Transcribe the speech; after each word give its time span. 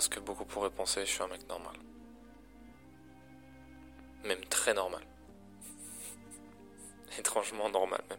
Ce 0.00 0.08
que 0.08 0.20
beaucoup 0.20 0.44
pourraient 0.44 0.70
penser, 0.70 1.04
je 1.06 1.10
suis 1.10 1.22
un 1.22 1.28
mec 1.28 1.46
normal. 1.48 1.76
Même 4.24 4.44
très 4.46 4.74
normal. 4.74 5.02
Étrangement 7.18 7.68
normal 7.68 8.02
même. 8.08 8.18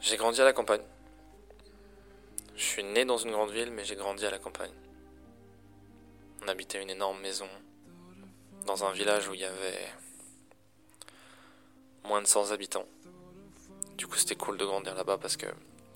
J'ai 0.00 0.16
grandi 0.16 0.40
à 0.40 0.44
la 0.44 0.52
campagne. 0.52 0.82
Je 2.56 2.62
suis 2.62 2.84
né 2.84 3.04
dans 3.04 3.18
une 3.18 3.30
grande 3.30 3.50
ville, 3.50 3.70
mais 3.70 3.84
j'ai 3.84 3.94
grandi 3.94 4.26
à 4.26 4.30
la 4.30 4.38
campagne. 4.38 4.72
On 6.42 6.48
habitait 6.48 6.82
une 6.82 6.90
énorme 6.90 7.20
maison 7.20 7.48
dans 8.66 8.84
un 8.84 8.92
village 8.92 9.28
où 9.28 9.34
il 9.34 9.40
y 9.40 9.44
avait 9.44 9.92
moins 12.04 12.20
de 12.20 12.26
100 12.26 12.50
habitants. 12.50 12.86
Du 13.96 14.06
coup, 14.06 14.16
c'était 14.16 14.34
cool 14.34 14.58
de 14.58 14.64
grandir 14.64 14.94
là-bas 14.94 15.18
parce 15.18 15.36
que 15.36 15.46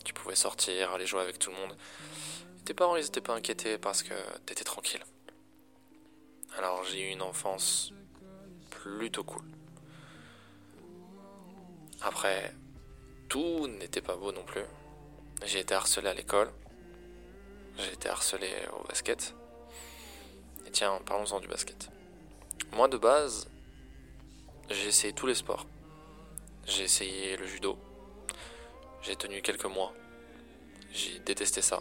tu 0.04 0.14
pouvais 0.14 0.36
sortir, 0.36 0.92
aller 0.92 1.06
jouer 1.06 1.20
avec 1.20 1.38
tout 1.38 1.50
le 1.50 1.56
monde. 1.56 1.76
Tes 2.66 2.74
parents, 2.74 2.96
ils 2.96 3.06
étaient 3.06 3.20
pas 3.20 3.36
inquiétés 3.36 3.78
parce 3.78 4.02
que 4.02 4.12
t'étais 4.44 4.64
tranquille. 4.64 5.04
Alors, 6.58 6.82
j'ai 6.82 7.08
eu 7.08 7.12
une 7.12 7.22
enfance 7.22 7.92
plutôt 8.70 9.22
cool. 9.22 9.44
Après, 12.00 12.52
tout 13.28 13.68
n'était 13.68 14.00
pas 14.00 14.16
beau 14.16 14.32
non 14.32 14.42
plus. 14.42 14.64
J'ai 15.44 15.60
été 15.60 15.74
harcelé 15.74 16.08
à 16.08 16.14
l'école. 16.14 16.50
J'ai 17.78 17.92
été 17.92 18.08
harcelé 18.08 18.50
au 18.76 18.82
basket. 18.88 19.36
Et 20.66 20.70
tiens, 20.72 21.00
parlons-en 21.06 21.38
du 21.38 21.46
basket. 21.46 21.88
Moi, 22.72 22.88
de 22.88 22.96
base, 22.96 23.48
j'ai 24.70 24.88
essayé 24.88 25.12
tous 25.12 25.28
les 25.28 25.36
sports. 25.36 25.66
J'ai 26.66 26.82
essayé 26.82 27.36
le 27.36 27.46
judo. 27.46 27.78
J'ai 29.02 29.14
tenu 29.14 29.40
quelques 29.40 29.66
mois. 29.66 29.92
J'ai 30.90 31.20
détesté 31.20 31.62
ça. 31.62 31.80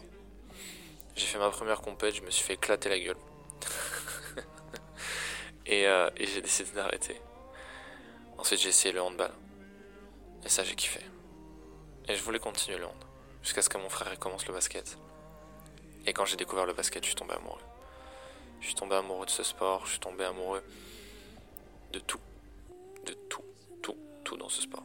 J'ai 1.16 1.28
fait 1.28 1.40
ma 1.40 1.50
première 1.50 1.82
compète, 1.82 2.16
je 2.16 2.22
me 2.22 2.30
suis 2.30 2.44
fait 2.44 2.54
éclater 2.56 2.90
la 2.90 3.00
gueule. 3.00 3.18
et 5.66 5.88
euh, 5.88 6.10
et 6.18 6.26
j'ai 6.26 6.42
décidé 6.42 6.72
d'arrêter. 6.72 7.22
Ensuite, 8.38 8.60
j'ai 8.60 8.70
essayé 8.70 8.94
le 8.94 9.02
handball. 9.02 9.32
Et 10.44 10.50
ça, 10.50 10.64
j'ai 10.64 10.76
kiffé. 10.76 11.00
Et 12.08 12.16
je 12.16 12.22
voulais 12.22 12.40
continuer 12.40 12.78
le 12.78 12.86
hand. 12.86 13.06
Jusqu'à 13.42 13.62
ce 13.62 13.70
que 13.70 13.78
mon 13.78 13.90
frère 13.90 14.20
commence 14.20 14.46
le 14.46 14.54
basket. 14.54 14.98
Et 16.06 16.14
quand 16.14 16.26
j'ai 16.26 16.36
découvert 16.36 16.66
le 16.66 16.74
basket, 16.74 17.04
je 17.04 17.10
suis 17.10 17.16
tombé 17.16 17.34
amoureux. 17.34 17.62
Je 18.60 18.68
suis 18.68 18.76
tombé 18.76 18.96
amoureux 18.96 19.26
de 19.26 19.32
ce 19.32 19.44
sport, 19.44 19.86
je 19.86 19.92
suis 19.92 20.00
tombé 20.00 20.26
amoureux 20.26 20.64
de 21.94 22.00
tout. 22.00 22.20
De 23.06 23.14
tout, 23.30 23.44
tout, 23.82 23.98
tout 24.24 24.38
dans 24.38 24.50
ce 24.50 24.62
sport. 24.62 24.84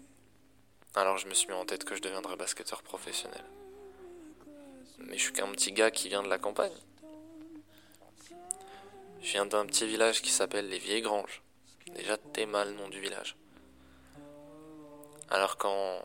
Alors 0.94 1.18
je 1.18 1.26
me 1.26 1.34
suis 1.34 1.48
mis 1.48 1.54
en 1.54 1.64
tête 1.64 1.84
que 1.84 1.94
je 1.94 2.02
deviendrais 2.02 2.36
basketteur 2.36 2.82
professionnel. 2.82 3.44
Mais 5.06 5.16
je 5.16 5.22
suis 5.22 5.32
qu'un 5.32 5.50
petit 5.52 5.72
gars 5.72 5.90
qui 5.90 6.08
vient 6.08 6.22
de 6.22 6.28
la 6.28 6.38
campagne. 6.38 6.72
Je 9.22 9.32
viens 9.32 9.46
d'un 9.46 9.66
petit 9.66 9.86
village 9.86 10.22
qui 10.22 10.30
s'appelle 10.30 10.68
les 10.68 10.78
Vieilles 10.78 11.02
Granges. 11.02 11.42
Déjà, 11.94 12.16
t'es 12.16 12.46
mal 12.46 12.70
le 12.70 12.76
nom 12.76 12.88
du 12.88 13.00
village. 13.00 13.36
Alors 15.28 15.56
quand, 15.56 15.98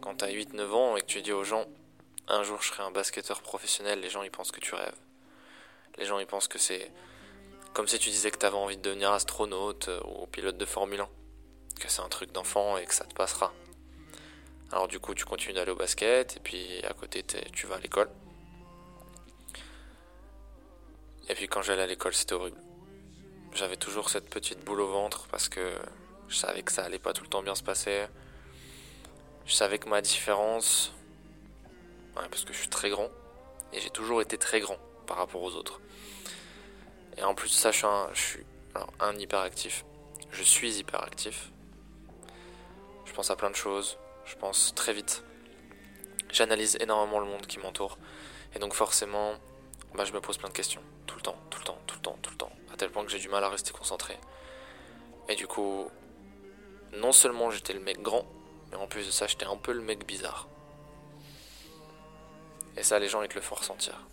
quand 0.00 0.16
t'as 0.16 0.28
8-9 0.28 0.70
ans 0.70 0.96
et 0.96 1.00
que 1.00 1.06
tu 1.06 1.22
dis 1.22 1.32
aux 1.32 1.44
gens, 1.44 1.66
un 2.28 2.42
jour 2.42 2.60
je 2.60 2.68
serai 2.68 2.82
un 2.82 2.90
basketteur 2.90 3.40
professionnel, 3.42 4.00
les 4.00 4.10
gens 4.10 4.22
ils 4.22 4.30
pensent 4.30 4.50
que 4.50 4.60
tu 4.60 4.74
rêves. 4.74 4.98
Les 5.98 6.06
gens 6.06 6.18
ils 6.18 6.26
pensent 6.26 6.48
que 6.48 6.58
c'est 6.58 6.90
comme 7.72 7.86
si 7.86 7.98
tu 7.98 8.10
disais 8.10 8.30
que 8.30 8.38
t'avais 8.38 8.56
envie 8.56 8.78
de 8.78 8.82
devenir 8.82 9.12
astronaute 9.12 9.88
euh, 9.88 10.00
ou 10.06 10.26
pilote 10.26 10.56
de 10.56 10.64
Formule 10.64 11.00
1. 11.00 11.08
Que 11.78 11.90
c'est 11.90 12.00
un 12.00 12.08
truc 12.08 12.32
d'enfant 12.32 12.78
et 12.78 12.86
que 12.86 12.94
ça 12.94 13.04
te 13.04 13.14
passera. 13.14 13.52
Alors 14.72 14.88
du 14.88 14.98
coup 14.98 15.14
tu 15.14 15.24
continues 15.24 15.54
d'aller 15.54 15.70
au 15.70 15.76
basket 15.76 16.36
et 16.36 16.40
puis 16.40 16.82
à 16.84 16.92
côté 16.92 17.22
tu 17.52 17.66
vas 17.66 17.76
à 17.76 17.80
l'école. 17.80 18.10
Et 21.28 21.34
puis 21.34 21.48
quand 21.48 21.62
j'allais 21.62 21.82
à 21.82 21.86
l'école 21.86 22.14
c'était 22.14 22.34
horrible. 22.34 22.60
J'avais 23.54 23.76
toujours 23.76 24.10
cette 24.10 24.28
petite 24.28 24.64
boule 24.64 24.80
au 24.80 24.88
ventre 24.88 25.28
parce 25.28 25.48
que 25.48 25.72
je 26.28 26.36
savais 26.36 26.62
que 26.62 26.72
ça 26.72 26.84
allait 26.84 26.98
pas 26.98 27.12
tout 27.12 27.22
le 27.22 27.30
temps 27.30 27.42
bien 27.42 27.54
se 27.54 27.62
passer. 27.62 28.06
Je 29.46 29.54
savais 29.54 29.78
que 29.78 29.88
ma 29.88 30.02
différence, 30.02 30.92
ouais, 32.16 32.28
parce 32.28 32.44
que 32.44 32.52
je 32.52 32.58
suis 32.58 32.68
très 32.68 32.90
grand, 32.90 33.08
et 33.72 33.80
j'ai 33.80 33.90
toujours 33.90 34.20
été 34.20 34.38
très 34.38 34.58
grand 34.58 34.78
par 35.06 35.18
rapport 35.18 35.40
aux 35.40 35.54
autres. 35.54 35.80
Et 37.16 37.22
en 37.22 37.34
plus 37.34 37.48
de 37.48 37.54
ça, 37.54 37.70
je 37.70 37.76
suis 37.76 37.86
un, 37.86 38.08
je 38.12 38.20
suis, 38.20 38.46
un 38.98 39.16
hyperactif. 39.16 39.84
Je 40.32 40.42
suis 40.42 40.78
hyperactif. 40.78 41.52
Je 43.04 43.12
pense 43.12 43.30
à 43.30 43.36
plein 43.36 43.50
de 43.50 43.56
choses, 43.56 43.98
je 44.26 44.36
pense 44.36 44.74
très 44.74 44.92
vite. 44.92 45.22
J'analyse 46.30 46.76
énormément 46.80 47.20
le 47.20 47.26
monde 47.26 47.46
qui 47.46 47.58
m'entoure. 47.58 47.98
Et 48.54 48.58
donc 48.58 48.74
forcément, 48.74 49.34
bah, 49.94 50.04
je 50.04 50.12
me 50.12 50.20
pose 50.20 50.36
plein 50.36 50.48
de 50.48 50.54
questions. 50.54 50.82
Tout 51.06 51.16
le 51.16 51.22
temps, 51.22 51.38
tout 51.50 51.60
le 51.60 51.64
temps, 51.64 51.78
tout 51.86 51.96
le 51.96 52.02
temps, 52.02 52.18
tout 52.20 52.30
le 52.30 52.36
temps. 52.36 52.52
À 52.72 52.76
tel 52.76 52.90
point 52.90 53.04
que 53.04 53.10
j'ai 53.10 53.18
du 53.18 53.28
mal 53.28 53.42
à 53.44 53.48
rester 53.48 53.72
concentré. 53.72 54.18
Et 55.28 55.34
du 55.34 55.46
coup, 55.46 55.90
non 56.92 57.12
seulement 57.12 57.50
j'étais 57.50 57.72
le 57.72 57.80
mec 57.80 58.00
grand, 58.02 58.26
mais 58.70 58.76
en 58.76 58.86
plus 58.86 59.06
de 59.06 59.10
ça, 59.10 59.26
j'étais 59.26 59.46
un 59.46 59.56
peu 59.56 59.72
le 59.72 59.80
mec 59.80 60.06
bizarre. 60.06 60.48
Et 62.76 62.82
ça, 62.82 62.98
les 62.98 63.08
gens, 63.08 63.22
ils 63.22 63.28
te 63.28 63.34
le 63.34 63.40
font 63.40 63.54
ressentir. 63.54 64.06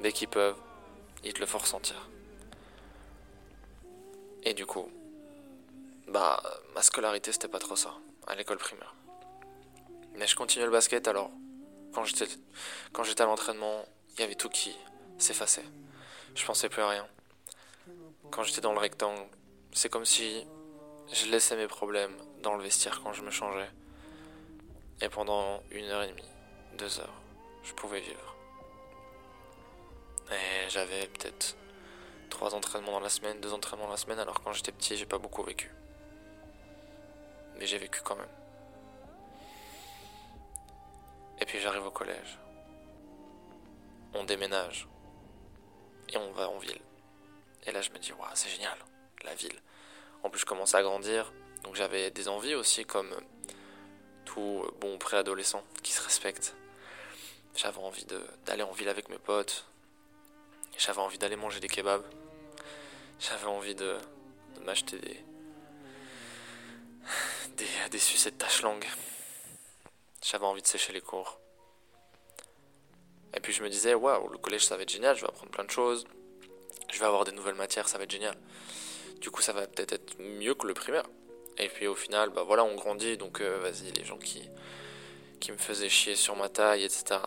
Dès 0.00 0.12
qu'ils 0.12 0.28
peuvent, 0.28 0.56
ils 1.24 1.32
te 1.32 1.40
le 1.40 1.46
font 1.46 1.58
ressentir. 1.58 2.08
Et 4.42 4.54
du 4.54 4.64
coup, 4.64 4.90
bah, 6.08 6.42
ma 6.74 6.82
scolarité, 6.82 7.32
c'était 7.32 7.48
pas 7.48 7.58
trop 7.58 7.76
ça, 7.76 7.94
à 8.30 8.36
l'école 8.36 8.58
primaire. 8.58 8.94
Mais 10.14 10.26
je 10.26 10.36
continuais 10.36 10.66
le 10.66 10.72
basket, 10.72 11.08
alors, 11.08 11.30
quand 11.92 12.04
j'étais, 12.04 12.28
quand 12.92 13.02
j'étais 13.02 13.22
à 13.22 13.26
l'entraînement, 13.26 13.84
il 14.14 14.20
y 14.20 14.22
avait 14.22 14.36
tout 14.36 14.48
qui 14.48 14.76
s'effaçait. 15.18 15.64
Je 16.34 16.44
pensais 16.46 16.68
plus 16.68 16.82
à 16.82 16.88
rien. 16.88 17.08
Quand 18.30 18.44
j'étais 18.44 18.60
dans 18.60 18.72
le 18.72 18.78
rectangle, 18.78 19.26
c'est 19.72 19.88
comme 19.88 20.04
si 20.04 20.46
je 21.12 21.26
laissais 21.26 21.56
mes 21.56 21.66
problèmes 21.66 22.16
dans 22.42 22.54
le 22.54 22.62
vestiaire 22.62 23.00
quand 23.02 23.12
je 23.12 23.22
me 23.22 23.30
changeais. 23.30 23.68
Et 25.00 25.08
pendant 25.08 25.62
une 25.72 25.86
heure 25.86 26.02
et 26.02 26.08
demie, 26.08 26.30
deux 26.78 27.00
heures, 27.00 27.20
je 27.64 27.72
pouvais 27.72 28.00
vivre. 28.00 28.36
Et 30.30 30.70
j'avais 30.70 31.08
peut-être 31.08 31.56
trois 32.28 32.54
entraînements 32.54 32.92
dans 32.92 33.00
la 33.00 33.08
semaine, 33.08 33.40
deux 33.40 33.52
entraînements 33.52 33.86
dans 33.86 33.92
la 33.92 33.96
semaine, 33.96 34.20
alors 34.20 34.40
quand 34.40 34.52
j'étais 34.52 34.70
petit, 34.70 34.96
j'ai 34.96 35.06
pas 35.06 35.18
beaucoup 35.18 35.42
vécu. 35.42 35.72
Mais 37.60 37.66
j'ai 37.66 37.76
vécu 37.76 38.00
quand 38.02 38.16
même. 38.16 38.28
Et 41.40 41.44
puis 41.44 41.60
j'arrive 41.60 41.84
au 41.84 41.90
collège. 41.90 42.38
On 44.14 44.24
déménage. 44.24 44.88
Et 46.08 46.16
on 46.16 46.32
va 46.32 46.48
en 46.48 46.58
ville. 46.58 46.80
Et 47.66 47.72
là, 47.72 47.82
je 47.82 47.90
me 47.90 47.98
dis, 47.98 48.12
waouh, 48.12 48.30
c'est 48.34 48.48
génial, 48.48 48.76
la 49.24 49.34
ville. 49.34 49.60
En 50.22 50.30
plus, 50.30 50.40
je 50.40 50.46
commençais 50.46 50.76
à 50.76 50.82
grandir, 50.82 51.32
donc 51.62 51.74
j'avais 51.76 52.10
des 52.10 52.28
envies 52.28 52.54
aussi, 52.54 52.84
comme 52.84 53.14
tout 54.24 54.64
bon 54.80 54.98
préadolescent 54.98 55.62
qui 55.82 55.92
se 55.92 56.02
respecte. 56.02 56.56
J'avais 57.54 57.78
envie 57.78 58.06
d'aller 58.46 58.62
en 58.62 58.72
ville 58.72 58.88
avec 58.88 59.08
mes 59.10 59.18
potes. 59.18 59.66
J'avais 60.78 61.00
envie 61.00 61.18
d'aller 61.18 61.36
manger 61.36 61.60
des 61.60 61.68
kebabs. 61.68 62.04
J'avais 63.18 63.46
envie 63.46 63.74
de, 63.74 63.98
de 64.56 64.60
m'acheter 64.64 64.98
des, 64.98 65.22
des, 67.56 67.90
des 67.90 67.98
sucettes 67.98 68.38
tache 68.38 68.62
langue. 68.62 68.86
J'avais 70.22 70.46
envie 70.46 70.62
de 70.62 70.66
sécher 70.66 70.92
les 70.92 71.00
cours. 71.00 71.38
Et 73.34 73.40
puis 73.40 73.52
je 73.52 73.62
me 73.62 73.68
disais, 73.68 73.94
waouh, 73.94 74.28
le 74.28 74.38
collège 74.38 74.64
ça 74.64 74.76
va 74.76 74.82
être 74.82 74.90
génial, 74.90 75.16
je 75.16 75.22
vais 75.22 75.28
apprendre 75.28 75.50
plein 75.50 75.64
de 75.64 75.70
choses. 75.70 76.06
Je 76.92 76.98
vais 76.98 77.06
avoir 77.06 77.24
des 77.24 77.32
nouvelles 77.32 77.54
matières, 77.54 77.88
ça 77.88 77.98
va 77.98 78.04
être 78.04 78.10
génial. 78.10 78.36
Du 79.20 79.30
coup, 79.30 79.42
ça 79.42 79.52
va 79.52 79.66
peut-être 79.66 79.92
être 79.92 80.18
mieux 80.18 80.54
que 80.54 80.66
le 80.66 80.74
primaire. 80.74 81.04
Et 81.58 81.68
puis 81.68 81.86
au 81.86 81.94
final, 81.94 82.30
bah 82.30 82.42
voilà, 82.42 82.64
on 82.64 82.74
grandit, 82.74 83.16
donc 83.16 83.40
euh, 83.40 83.58
vas-y, 83.58 83.92
les 83.92 84.04
gens 84.04 84.18
qui, 84.18 84.48
qui 85.40 85.52
me 85.52 85.58
faisaient 85.58 85.88
chier 85.88 86.16
sur 86.16 86.36
ma 86.36 86.48
taille, 86.48 86.84
etc. 86.84 87.20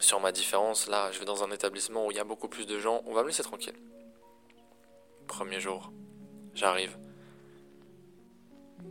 Sur 0.00 0.20
ma 0.20 0.32
différence, 0.32 0.88
là, 0.88 1.10
je 1.12 1.18
vais 1.18 1.26
dans 1.26 1.44
un 1.44 1.50
établissement 1.50 2.06
où 2.06 2.10
il 2.10 2.16
y 2.16 2.20
a 2.20 2.24
beaucoup 2.24 2.48
plus 2.48 2.66
de 2.66 2.78
gens, 2.78 3.02
on 3.06 3.14
va 3.14 3.22
me 3.22 3.28
laisser 3.28 3.42
tranquille. 3.42 3.76
Premier 5.26 5.60
jour, 5.60 5.92
j'arrive. 6.54 6.96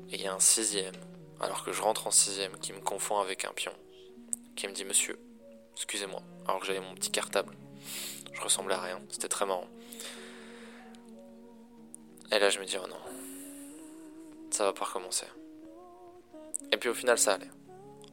Et 0.10 0.16
il 0.16 0.22
y 0.22 0.28
a 0.28 0.34
un 0.34 0.40
sixième, 0.40 0.96
alors 1.40 1.64
que 1.64 1.72
je 1.72 1.82
rentre 1.82 2.08
en 2.08 2.12
sixième, 2.12 2.58
qui 2.60 2.74
me 2.74 2.80
confond 2.80 3.20
avec 3.20 3.46
un 3.46 3.52
pion, 3.52 3.74
qui 4.56 4.68
me 4.68 4.74
dit 4.74 4.86
Monsieur, 4.86 5.20
excusez-moi, 5.76 6.22
alors 6.48 6.60
que 6.60 6.66
j'avais 6.66 6.80
mon 6.80 6.96
petit 6.96 7.12
cartable. 7.12 7.56
Je 8.34 8.42
ressemblais 8.42 8.76
à 8.76 8.82
rien, 8.82 9.00
c'était 9.10 9.28
très 9.28 9.46
marrant. 9.46 9.68
Et 12.32 12.40
là, 12.40 12.50
je 12.50 12.60
me 12.60 12.66
dis 12.66 12.78
Oh 12.78 12.88
non, 12.88 13.00
ça 14.52 14.66
va 14.66 14.74
pas 14.74 14.86
recommencer. 14.86 15.26
Et 16.72 16.78
puis 16.78 16.90
au 16.90 16.94
final, 16.94 17.18
ça 17.18 17.34
allait. 17.34 17.50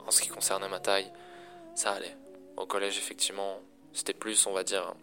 En 0.07 0.11
ce 0.11 0.23
qui 0.23 0.29
concernait 0.29 0.69
ma 0.69 0.81
taille, 0.81 1.11
ça 1.75 1.93
allait. 1.93 2.17
Au 2.57 2.67
collège, 2.67 2.99
effectivement, 2.99 3.61
c'était 3.93 4.15
plus, 4.15 4.47
on 4.47 4.53
va 4.53 4.65
dire, 4.65 4.95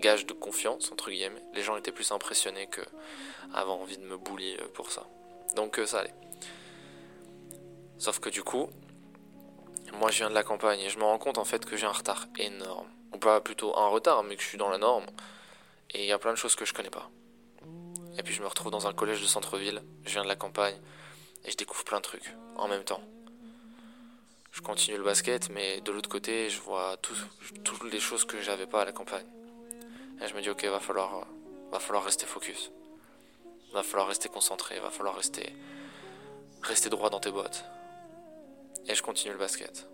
gage 0.00 0.26
de 0.26 0.32
confiance, 0.32 0.90
entre 0.92 1.10
guillemets. 1.10 1.42
Les 1.54 1.62
gens 1.62 1.76
étaient 1.76 1.92
plus 1.92 2.12
impressionnés 2.12 2.66
que 2.66 2.80
avaient 3.52 3.70
envie 3.70 3.98
de 3.98 4.04
me 4.04 4.16
bully 4.16 4.56
pour 4.74 4.90
ça. 4.90 5.06
Donc 5.54 5.78
euh, 5.78 5.86
ça 5.86 6.00
allait. 6.00 6.14
Sauf 7.98 8.18
que 8.18 8.28
du 8.28 8.42
coup, 8.42 8.68
moi 9.94 10.10
je 10.10 10.18
viens 10.18 10.30
de 10.30 10.34
la 10.34 10.42
campagne 10.42 10.80
et 10.80 10.90
je 10.90 10.98
me 10.98 11.04
rends 11.04 11.18
compte 11.18 11.38
en 11.38 11.44
fait 11.44 11.64
que 11.64 11.76
j'ai 11.76 11.86
un 11.86 11.92
retard 11.92 12.26
énorme. 12.38 12.88
Ou 13.12 13.18
pas 13.18 13.40
plutôt 13.40 13.76
un 13.78 13.88
retard, 13.88 14.24
mais 14.24 14.36
que 14.36 14.42
je 14.42 14.48
suis 14.48 14.58
dans 14.58 14.68
la 14.68 14.78
norme. 14.78 15.06
Et 15.90 16.02
il 16.02 16.06
y 16.06 16.12
a 16.12 16.18
plein 16.18 16.32
de 16.32 16.36
choses 16.36 16.56
que 16.56 16.64
je 16.64 16.74
connais 16.74 16.90
pas. 16.90 17.08
Et 18.18 18.22
puis 18.22 18.34
je 18.34 18.42
me 18.42 18.46
retrouve 18.46 18.72
dans 18.72 18.86
un 18.86 18.92
collège 18.92 19.20
de 19.20 19.26
centre-ville, 19.26 19.82
je 20.04 20.10
viens 20.10 20.22
de 20.22 20.28
la 20.28 20.36
campagne, 20.36 20.76
et 21.44 21.50
je 21.50 21.56
découvre 21.56 21.84
plein 21.84 21.98
de 21.98 22.02
trucs 22.02 22.34
en 22.56 22.68
même 22.68 22.84
temps. 22.84 23.02
Je 24.52 24.60
continue 24.60 24.96
le 24.96 25.02
basket, 25.02 25.50
mais 25.50 25.80
de 25.80 25.90
l'autre 25.90 26.08
côté, 26.08 26.48
je 26.48 26.60
vois 26.60 26.96
toutes 27.64 27.92
les 27.92 27.98
choses 27.98 28.24
que 28.24 28.40
j'avais 28.40 28.66
pas 28.66 28.82
à 28.82 28.84
la 28.84 28.92
campagne. 28.92 29.26
Et 30.22 30.28
je 30.28 30.34
me 30.34 30.42
dis, 30.42 30.48
ok, 30.48 30.64
va 30.66 30.78
falloir, 30.78 31.26
va 31.72 31.80
falloir 31.80 32.04
rester 32.04 32.24
focus. 32.24 32.70
Va 33.74 33.82
falloir 33.82 34.08
rester 34.08 34.30
concentré, 34.30 34.80
va 34.80 34.88
falloir 34.88 35.14
rester, 35.14 35.52
rester 36.62 36.88
droit 36.88 37.10
dans 37.10 37.20
tes 37.20 37.30
bottes. 37.30 37.64
Et 38.88 38.94
je 38.94 39.02
continue 39.02 39.32
le 39.32 39.38
basket. 39.38 39.86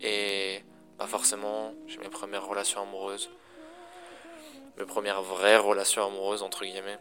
Et 0.00 0.62
bah 0.98 1.06
forcément, 1.06 1.74
j'ai 1.86 1.98
mes 1.98 2.08
premières 2.08 2.46
relations 2.46 2.80
amoureuses. 2.80 3.28
Mes 4.78 4.86
premières 4.86 5.22
vraies 5.22 5.58
relations 5.58 6.06
amoureuses, 6.06 6.42
entre 6.42 6.64
guillemets. 6.64 6.98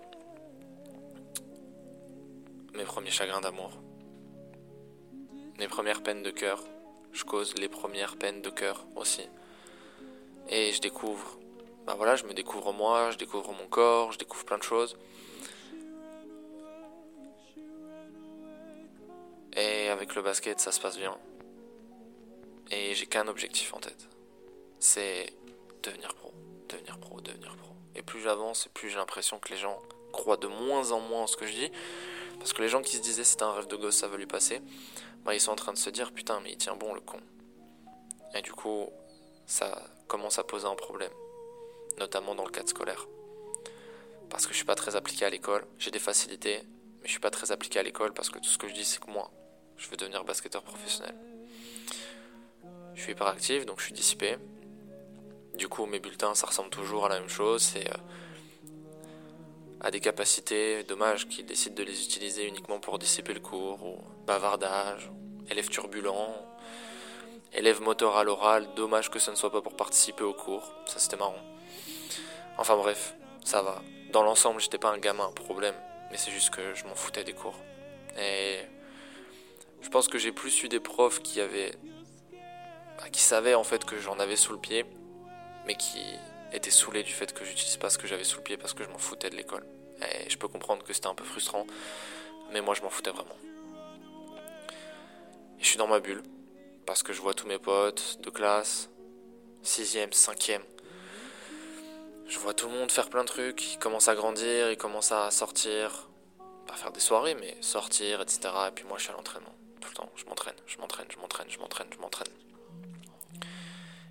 Mes 2.74 2.84
premiers 2.84 3.12
chagrins 3.12 3.40
d'amour. 3.40 3.72
Mes 5.58 5.68
premières 5.70 6.04
peines 6.04 6.24
de 6.24 6.32
cœur 6.32 6.62
je 7.12 7.24
cause 7.24 7.54
les 7.58 7.70
premières 7.70 8.18
peines 8.18 8.42
de 8.42 8.50
cœur 8.50 8.86
aussi. 8.96 9.28
Et 10.50 10.72
je 10.74 10.82
découvre, 10.82 11.38
ben 11.86 11.96
voilà, 11.96 12.16
je 12.16 12.26
me 12.26 12.34
découvre 12.34 12.74
moi, 12.74 13.12
je 13.12 13.18
découvre 13.18 13.52
mon 13.52 13.68
corps, 13.68 14.12
je 14.12 14.18
découvre 14.18 14.46
plein 14.46 14.58
de 14.58 14.64
choses. 14.64 14.98
Le 20.16 20.22
basket, 20.22 20.60
ça 20.60 20.72
se 20.72 20.80
passe 20.80 20.98
bien. 20.98 21.18
Et 22.72 22.94
j'ai 22.96 23.06
qu'un 23.06 23.28
objectif 23.28 23.74
en 23.74 23.80
tête. 23.80 24.08
C'est 24.80 25.34
devenir 25.84 26.14
pro, 26.16 26.34
devenir 26.70 27.00
pro, 27.00 27.20
devenir 27.22 27.56
pro. 27.56 27.74
Et 27.96 28.02
plus 28.02 28.22
j'avance, 28.22 28.68
et 28.68 28.70
plus 28.70 28.90
j'ai 28.90 28.98
l'impression 28.98 29.40
que 29.40 29.50
les 29.50 29.58
gens 29.58 29.82
croient 30.12 30.38
de 30.38 30.48
moins 30.48 30.92
en 30.92 31.00
moins 31.00 31.24
en 31.24 31.28
ce 31.28 31.38
que 31.38 31.46
je 31.46 31.54
dis. 31.54 31.72
Parce 32.38 32.54
que 32.54 32.62
les 32.62 32.70
gens 32.70 32.82
qui 32.82 32.96
se 32.96 33.02
disaient 33.02 33.24
c'était 33.24 33.44
un 33.44 33.54
rêve 33.54 33.68
de 33.68 33.76
gosse, 33.76 33.98
ça 33.98 34.08
va 34.08 34.16
lui 34.16 34.26
passer 34.28 34.62
bah, 35.24 35.34
ils 35.34 35.40
sont 35.40 35.52
en 35.52 35.56
train 35.56 35.74
de 35.74 35.78
se 35.78 35.90
dire 35.90 36.12
putain 36.12 36.40
mais 36.42 36.52
il 36.52 36.58
tient 36.58 36.76
bon 36.76 36.94
le 36.94 37.02
con. 37.02 37.20
Et 38.36 38.42
du 38.42 38.52
coup, 38.52 38.90
ça 39.46 39.84
commence 40.08 40.40
à 40.40 40.44
poser 40.44 40.68
un 40.68 40.76
problème, 40.76 41.12
notamment 41.98 42.36
dans 42.36 42.46
le 42.46 42.52
cadre 42.52 42.70
scolaire. 42.70 43.08
Parce 44.30 44.46
que 44.46 44.54
je 44.54 44.58
suis 44.58 44.66
pas 44.66 44.76
très 44.76 44.96
appliqué 44.96 45.26
à 45.26 45.30
l'école, 45.30 45.66
j'ai 45.80 45.92
des 45.92 46.00
facilités, 46.00 46.62
mais 47.02 47.06
je 47.06 47.12
suis 47.12 47.20
pas 47.20 47.32
très 47.32 47.52
appliqué 47.52 47.80
à 47.80 47.84
l'école 47.84 48.14
parce 48.14 48.30
que 48.30 48.40
tout 48.40 48.50
ce 48.50 48.58
que 48.58 48.68
je 48.68 48.74
dis 48.74 48.86
c'est 48.86 49.00
que 49.00 49.10
moi, 49.10 49.32
je 49.80 49.90
veux 49.90 49.98
devenir 49.98 50.24
basketteur 50.24 50.62
professionnel. 50.62 51.16
Je 52.94 53.02
suis 53.02 53.14
hyper 53.14 53.28
actif, 53.28 53.66
donc 53.66 53.80
je 53.80 53.86
suis 53.86 53.94
dissipé. 53.94 54.38
Du 55.56 55.68
coup, 55.70 55.86
mes 55.86 56.00
bulletins, 56.00 56.36
ça 56.36 56.48
ressemble 56.48 56.70
toujours 56.70 57.06
à 57.06 57.10
la 57.10 57.20
même 57.20 57.30
chose. 57.30 57.62
C'est 57.62 57.90
euh, 57.90 57.98
a 59.80 59.90
des 59.90 60.02
capacités, 60.02 60.84
dommage 60.84 61.28
qu'ils 61.30 61.46
décident 61.46 61.76
de 61.76 61.84
les 61.84 62.04
utiliser 62.04 62.46
uniquement 62.46 62.80
pour 62.80 63.00
dissiper 63.00 63.34
le 63.34 63.40
cours, 63.40 63.84
ou 63.86 64.04
bavardage, 64.28 65.10
élève 65.50 65.70
turbulent, 65.70 66.36
élève 67.54 67.82
moteur 67.82 68.18
à 68.18 68.25
l'oral, 68.25 68.68
dommage 68.75 69.10
que 69.10 69.20
ce 69.20 69.32
ne 69.32 69.38
soit 69.38 69.52
pas 69.52 69.62
pour 69.62 69.78
participer 69.78 70.25
au 70.25 70.34
cours, 70.34 70.74
ça 70.86 71.00
c'était 71.00 71.16
marrant. 71.16 71.42
Enfin 72.58 72.75
bref, 72.75 73.16
ça 73.46 73.62
va. 73.62 73.82
Dans 74.12 74.24
l'ensemble, 74.24 74.60
j'étais 74.60 74.78
pas 74.78 74.90
un 74.90 74.98
gamin 74.98 75.32
problème, 75.32 75.75
mais 76.12 76.18
c'est 76.18 76.32
juste 76.32 76.50
que 76.50 76.74
je 76.75 76.84
m'en 76.84 76.96
foutais 76.96 77.24
des 77.24 77.34
cours. 77.34 77.56
Et 78.18 78.60
je 79.81 79.90
pense 79.90 80.08
que 80.08 80.18
j'ai 80.18 80.31
plus 80.31 80.64
eu 80.64 80.70
des 80.70 80.80
profs 80.80 81.22
qui 81.22 81.42
avaient. 81.42 81.74
Bah, 82.98 83.10
qui 83.12 83.22
savaient 83.22 83.56
en 83.56 83.64
fait 83.64 83.86
que 83.86 83.98
j'en 83.98 84.20
avais 84.20 84.36
sous 84.36 84.52
le 84.54 84.60
pied, 84.60 84.86
mais 85.66 85.76
qui 85.76 86.02
était 86.52 86.72
saoulé 86.72 87.04
du 87.04 87.14
fait 87.14 87.34
que 87.34 87.46
j'utilise 87.46 87.78
pas 87.78 87.90
ce 87.90 87.98
que 87.98 88.08
j'avais 88.08 88.24
sous 88.24 88.38
le 88.38 88.44
pied 88.44 88.58
parce 88.58 88.74
que 88.74 88.84
je 88.84 88.90
m'en 88.90 88.98
foutais 88.98 89.30
de 89.30 89.36
l'école. 89.36 89.66
Et 90.02 90.30
je 90.30 90.38
peux 90.38 90.48
comprendre 90.48 90.84
que 90.84 90.94
c'était 90.94 91.08
un 91.08 91.16
peu 91.16 91.24
frustrant, 91.24 91.66
mais 92.52 92.62
moi 92.62 92.74
je 92.74 92.81
m'en 92.81 92.90
foutais 92.90 93.12
vraiment. 93.12 93.36
Et 95.60 95.64
je 95.64 95.68
suis 95.68 95.78
dans 95.78 95.88
ma 95.88 96.00
bulle, 96.00 96.24
parce 96.86 97.04
que 97.04 97.14
je 97.14 97.22
vois 97.22 97.34
tous 97.34 97.48
mes 97.48 97.60
potes 97.60 98.20
de 98.22 98.30
classe, 98.30 98.90
6ème, 99.64 100.12
5ème. 100.12 100.62
Je 102.28 102.40
vois 102.40 102.54
tout 102.54 102.68
le 102.68 102.74
monde 102.74 102.92
faire 102.92 103.10
plein 103.10 103.24
de 103.24 103.28
trucs, 103.28 103.74
ils 103.74 103.80
commencent 103.80 104.08
à 104.08 104.16
grandir, 104.16 104.72
ils 104.72 104.78
commencent 104.78 105.12
à 105.12 105.30
sortir, 105.32 106.10
pas 106.68 106.75
faire 106.75 106.92
des 106.92 107.00
soirées, 107.00 107.36
mais 107.36 107.58
sortir, 107.62 108.22
etc. 108.22 108.40
Et 108.68 108.72
puis 108.72 108.86
moi 108.86 108.98
je 108.98 109.04
suis 109.04 109.12
à 109.12 109.16
l'entraînement, 109.16 109.56
tout 109.80 109.90
le 109.90 109.96
temps. 109.96 110.12
Je 110.16 110.26
m'entraîne, 110.26 110.56
je 110.66 110.78
m'entraîne, 110.78 111.08
je 111.10 111.18
m'entraîne, 111.18 111.48
je 111.50 111.60
m'entraîne, 111.60 111.88
je 111.94 112.00
m'entraîne. 112.00 112.34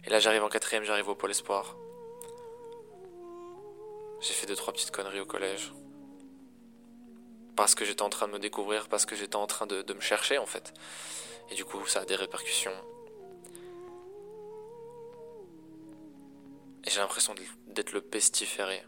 Et 0.05 0.11
là 0.11 0.21
j'arrive 0.21 0.43
en 0.43 0.49
quatrième, 0.49 0.85
j'arrive 0.85 1.09
au 1.09 1.15
pôle 1.15 1.31
espoir. 1.31 1.77
J'ai 4.21 4.33
fait 4.33 4.47
deux 4.47 4.57
trois 4.57 4.73
petites 4.73 4.91
conneries 4.91 5.21
au 5.21 5.27
collège. 5.27 5.73
Parce 7.57 7.75
que 7.75 7.85
j'étais 7.85 8.03
en 8.03 8.09
train 8.09 8.27
de 8.29 8.33
me 8.33 8.39
découvrir, 8.39 8.89
parce 8.89 9.07
que 9.07 9.17
j'étais 9.17 9.37
en 9.37 9.47
train 9.47 9.67
de, 9.67 9.93
me 9.93 10.01
chercher 10.01 10.39
en 10.39 10.47
fait. 10.47 10.73
Et 11.51 11.55
du 11.55 11.65
coup, 11.65 11.85
ça 11.87 12.01
a 12.01 12.05
des 12.05 12.17
répercussions. 12.17 12.73
Et 16.85 16.91
j'ai 16.91 17.01
l'impression 17.01 17.35
d'être 17.67 17.93
le 17.93 18.01
pestiféré. 18.01 18.85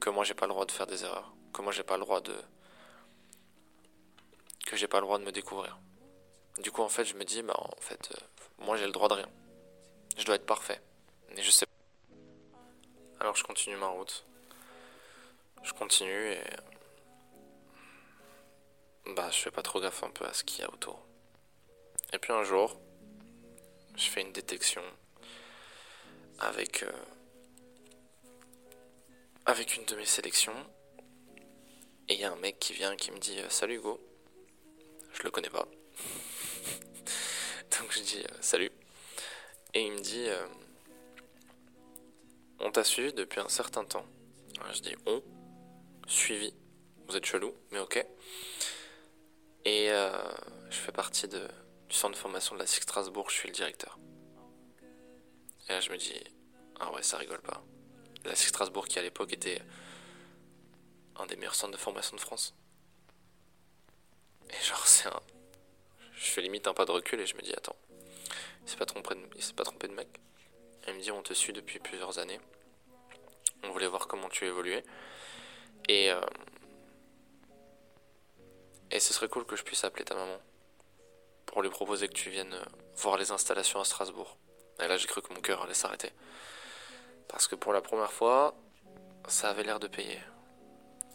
Que 0.00 0.10
moi 0.10 0.24
j'ai 0.24 0.34
pas 0.34 0.46
le 0.46 0.52
droit 0.52 0.66
de 0.66 0.72
faire 0.72 0.86
des 0.86 1.04
erreurs. 1.04 1.34
Que 1.52 1.62
moi 1.62 1.72
j'ai 1.72 1.82
pas 1.82 1.96
le 1.96 2.04
droit 2.04 2.20
de. 2.20 2.34
Que 4.66 4.76
j'ai 4.76 4.88
pas 4.88 5.00
le 5.00 5.06
droit 5.06 5.18
de 5.18 5.24
me 5.24 5.32
découvrir. 5.32 5.78
Du 6.58 6.70
coup, 6.70 6.82
en 6.82 6.88
fait, 6.88 7.04
je 7.04 7.14
me 7.14 7.24
dis, 7.24 7.42
bah 7.42 7.54
en 7.56 7.80
fait, 7.80 8.10
euh, 8.12 8.64
moi 8.64 8.76
j'ai 8.76 8.86
le 8.86 8.92
droit 8.92 9.08
de 9.08 9.14
rien. 9.14 9.28
Je 10.16 10.24
dois 10.24 10.36
être 10.36 10.46
parfait. 10.46 10.80
Et 11.36 11.42
je 11.42 11.50
sais. 11.50 11.66
Alors 13.20 13.34
je 13.36 13.42
continue 13.42 13.76
ma 13.76 13.86
route 13.86 14.24
je 15.64 15.72
continue 15.72 16.32
et 16.32 16.40
bah 19.14 19.30
je 19.30 19.38
fais 19.38 19.50
pas 19.50 19.62
trop 19.62 19.80
gaffe 19.80 20.02
un 20.02 20.10
peu 20.10 20.26
à 20.26 20.32
ce 20.32 20.44
qu'il 20.44 20.60
y 20.60 20.62
a 20.62 20.70
autour. 20.70 21.04
Et 22.12 22.18
puis 22.18 22.32
un 22.32 22.44
jour, 22.44 22.78
je 23.96 24.08
fais 24.08 24.20
une 24.20 24.32
détection 24.32 24.82
avec 26.38 26.82
euh, 26.82 26.92
avec 29.46 29.76
une 29.76 29.84
de 29.84 29.96
mes 29.96 30.06
sélections 30.06 30.54
et 32.08 32.14
il 32.14 32.20
y 32.20 32.24
a 32.24 32.32
un 32.32 32.36
mec 32.36 32.58
qui 32.58 32.74
vient 32.74 32.94
qui 32.96 33.10
me 33.10 33.18
dit 33.18 33.38
euh, 33.40 33.48
salut 33.48 33.76
Hugo. 33.76 34.00
Je 35.12 35.22
le 35.22 35.30
connais 35.30 35.50
pas. 35.50 35.66
Euh, 38.18 38.36
salut. 38.40 38.70
Et 39.74 39.82
il 39.86 39.92
me 39.92 40.00
dit 40.00 40.28
on 42.60 42.70
t'a 42.70 42.84
suivi 42.84 43.12
depuis 43.12 43.40
un 43.40 43.48
certain 43.48 43.84
temps. 43.84 44.06
je 44.72 44.80
dis 44.80 44.94
on 45.06 45.22
suivi. 46.06 46.54
Vous 47.08 47.16
êtes 47.16 47.26
chelou, 47.26 47.54
mais 47.72 47.80
ok. 47.80 48.04
Et 49.64 49.90
euh, 49.90 50.10
je 50.70 50.76
fais 50.76 50.92
partie 50.92 51.28
du 51.28 51.38
centre 51.90 52.14
de 52.14 52.18
formation 52.18 52.54
de 52.54 52.60
la 52.60 52.66
SIC 52.66 52.82
Strasbourg, 52.82 53.30
je 53.30 53.34
suis 53.34 53.48
le 53.48 53.54
directeur. 53.54 53.98
Et 55.68 55.72
là, 55.72 55.80
je 55.80 55.90
me 55.90 55.96
dis, 55.96 56.12
ah 56.80 56.92
ouais, 56.92 57.02
ça 57.02 57.16
rigole 57.16 57.40
pas. 57.40 57.62
La 58.24 58.34
SIC 58.34 58.48
Strasbourg, 58.48 58.86
qui 58.86 58.98
à 58.98 59.02
l'époque 59.02 59.32
était 59.32 59.60
un 61.16 61.26
des 61.26 61.36
meilleurs 61.36 61.54
centres 61.54 61.72
de 61.72 61.78
formation 61.78 62.16
de 62.16 62.20
France. 62.20 62.54
Et 64.50 64.64
genre, 64.64 64.86
c'est 64.86 65.08
un. 65.08 65.20
Je 66.16 66.30
fais 66.30 66.42
limite 66.42 66.66
un 66.66 66.74
pas 66.74 66.84
de 66.84 66.90
recul 66.90 67.20
et 67.20 67.26
je 67.26 67.34
me 67.36 67.42
dis, 67.42 67.52
attends, 67.52 67.76
il 68.64 68.70
s'est 68.70 68.76
pas 68.76 68.86
trompé 68.86 69.14
de, 69.14 69.20
il 69.36 69.42
s'est 69.42 69.52
pas 69.52 69.64
trompé 69.64 69.88
de 69.88 69.94
mec. 69.94 70.08
Il 70.88 70.94
me 70.94 71.00
dit, 71.00 71.10
on 71.10 71.22
te 71.22 71.32
suit 71.32 71.52
depuis 71.52 71.78
plusieurs 71.78 72.18
années. 72.18 72.40
On 73.62 73.70
voulait 73.70 73.86
voir 73.86 74.06
comment 74.06 74.28
tu 74.28 74.44
évoluais. 74.46 74.84
Et, 75.88 76.10
euh, 76.10 76.20
et 78.90 79.00
ce 79.00 79.12
serait 79.12 79.28
cool 79.28 79.44
que 79.46 79.56
je 79.56 79.62
puisse 79.62 79.84
appeler 79.84 80.04
ta 80.04 80.14
maman 80.14 80.38
pour 81.46 81.62
lui 81.62 81.70
proposer 81.70 82.08
que 82.08 82.14
tu 82.14 82.30
viennes 82.30 82.54
euh, 82.54 82.64
voir 82.96 83.16
les 83.16 83.30
installations 83.30 83.80
à 83.80 83.84
Strasbourg. 83.84 84.36
Et 84.80 84.88
là, 84.88 84.96
j'ai 84.96 85.06
cru 85.06 85.22
que 85.22 85.32
mon 85.32 85.40
cœur 85.40 85.62
allait 85.62 85.74
s'arrêter. 85.74 86.10
Parce 87.28 87.46
que 87.46 87.54
pour 87.54 87.72
la 87.72 87.80
première 87.80 88.12
fois, 88.12 88.54
ça 89.28 89.50
avait 89.50 89.62
l'air 89.64 89.80
de 89.80 89.88
payer. 89.88 90.18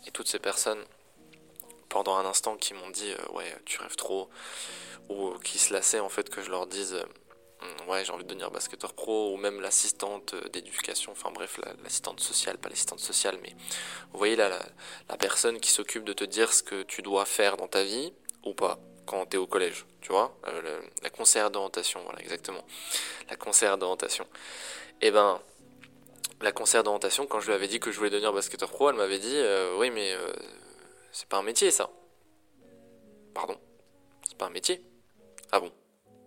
Et 0.08 0.12
toutes 0.12 0.27
ces 0.27 0.39
personnes 0.39 0.84
pendant 1.89 2.18
un 2.18 2.25
instant 2.25 2.56
qui 2.56 2.74
m'ont 2.74 2.89
dit 2.89 3.12
euh, 3.12 3.34
ouais 3.34 3.53
tu 3.65 3.79
rêves 3.79 3.96
trop 3.96 4.29
ou 5.10 5.32
qui 5.39 5.58
se 5.58 5.74
lassaient 5.74 6.00
en 6.00 6.10
fait 6.10 6.29
que 6.29 6.41
je 6.41 6.50
leur 6.51 6.68
dise 6.68 6.94
euh, 6.94 7.03
ouais 7.88 8.06
j'ai 8.06 8.12
envie 8.12 8.24
de 8.24 8.30
devenir 8.30 8.51
basketteur 8.51 8.94
pro 8.94 9.34
ou 9.34 9.38
même 9.38 9.62
l'assistante 9.62 10.36
d'éducation 10.54 11.12
enfin 11.12 11.32
bref 11.32 11.60
l'assistante 11.84 12.20
sociale 12.20 12.58
pas 12.58 12.70
l'assistante 12.70 13.00
sociale 13.00 13.38
mais 13.42 13.56
vous 14.12 14.18
voyez 14.18 14.36
là 14.36 14.50
la, 14.50 14.66
la 15.10 15.18
personne 15.18 15.60
qui 15.60 15.72
s'occupe 15.72 16.04
de 16.04 16.13
te 16.13 16.24
dire 16.24 16.54
ce 16.54 16.63
que 16.63 16.84
tu 16.84 17.01
dois 17.01 17.25
faire 17.25 17.58
dans 17.58 17.68
ta 17.68 17.84
vie 17.84 18.13
ou 18.46 18.54
pas 18.54 18.80
quand 19.10 19.25
tu 19.25 19.38
es 19.38 19.39
au 19.39 19.48
collège, 19.48 19.88
tu 20.01 20.12
vois, 20.12 20.38
euh, 20.48 20.82
la 21.01 21.10
conseillère 21.10 21.50
d'orientation, 21.50 22.00
voilà 22.04 22.20
exactement, 22.20 22.63
la 23.28 23.36
conseillère 23.36 23.80
d'orientation. 23.80 24.28
Eh 25.01 25.10
ben, 25.10 25.42
la 26.42 26.51
conseillère 26.51 26.84
d'orientation, 26.84 27.25
quand 27.25 27.39
je 27.39 27.48
lui 27.48 27.56
avais 27.56 27.68
dit 27.68 27.80
que 27.80 27.92
je 27.92 27.98
voulais 27.98 28.12
devenir 28.12 28.32
basketteur 28.32 28.70
pro, 28.70 28.92
elle 28.92 28.98
m'avait 28.98 29.18
dit, 29.18 29.36
euh, 29.36 29.75
oui 29.80 29.89
mais 29.89 30.13
euh, 30.13 30.32
c'est 31.12 31.28
pas 31.28 31.38
un 31.38 31.42
métier 31.42 31.72
ça. 31.72 31.89
Pardon, 33.34 33.60
c'est 34.28 34.38
pas 34.38 34.46
un 34.46 34.51
métier. 34.51 34.84
Ah 35.51 35.60
bon, 35.60 35.72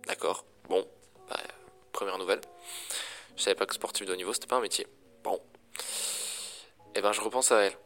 d'accord, 0.05 0.43
bah, 1.33 1.53
première 1.91 2.17
nouvelle. 2.17 2.41
Je 3.35 3.43
savais 3.43 3.55
pas 3.55 3.65
que 3.65 3.73
sportif 3.73 4.05
de 4.05 4.13
haut 4.13 4.15
niveau 4.15 4.33
c'était 4.33 4.47
pas 4.47 4.57
un 4.57 4.61
métier. 4.61 4.87
Bon, 5.23 5.39
et 6.95 6.99
eh 6.99 7.01
ben 7.01 7.11
je 7.11 7.21
repense 7.21 7.51
à 7.51 7.61
elle. 7.61 7.77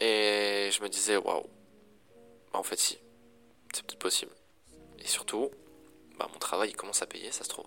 Et 0.00 0.70
je 0.72 0.82
me 0.82 0.88
disais, 0.88 1.16
waouh, 1.16 1.48
bah, 2.52 2.58
en 2.58 2.62
fait 2.62 2.78
si 2.78 2.98
c'est 3.72 3.84
peut-être 3.84 3.98
possible. 3.98 4.32
Et 4.98 5.06
surtout, 5.06 5.50
bah, 6.18 6.28
mon 6.32 6.38
travail 6.38 6.70
il 6.70 6.76
commence 6.76 7.02
à 7.02 7.06
payer, 7.06 7.30
ça 7.30 7.44
se 7.44 7.48
trouve. 7.48 7.66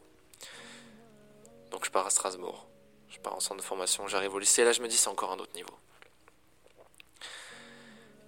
Donc 1.71 1.85
je 1.85 1.91
pars 1.91 2.05
à 2.05 2.09
Strasbourg. 2.09 2.67
Je 3.09 3.19
pars 3.19 3.35
en 3.35 3.39
centre 3.39 3.57
de 3.57 3.65
formation, 3.65 4.07
j'arrive 4.07 4.33
au 4.33 4.39
lycée, 4.39 4.63
là 4.63 4.71
je 4.71 4.81
me 4.81 4.87
dis 4.87 4.97
c'est 4.97 5.09
encore 5.09 5.31
un 5.31 5.39
autre 5.39 5.53
niveau. 5.55 5.75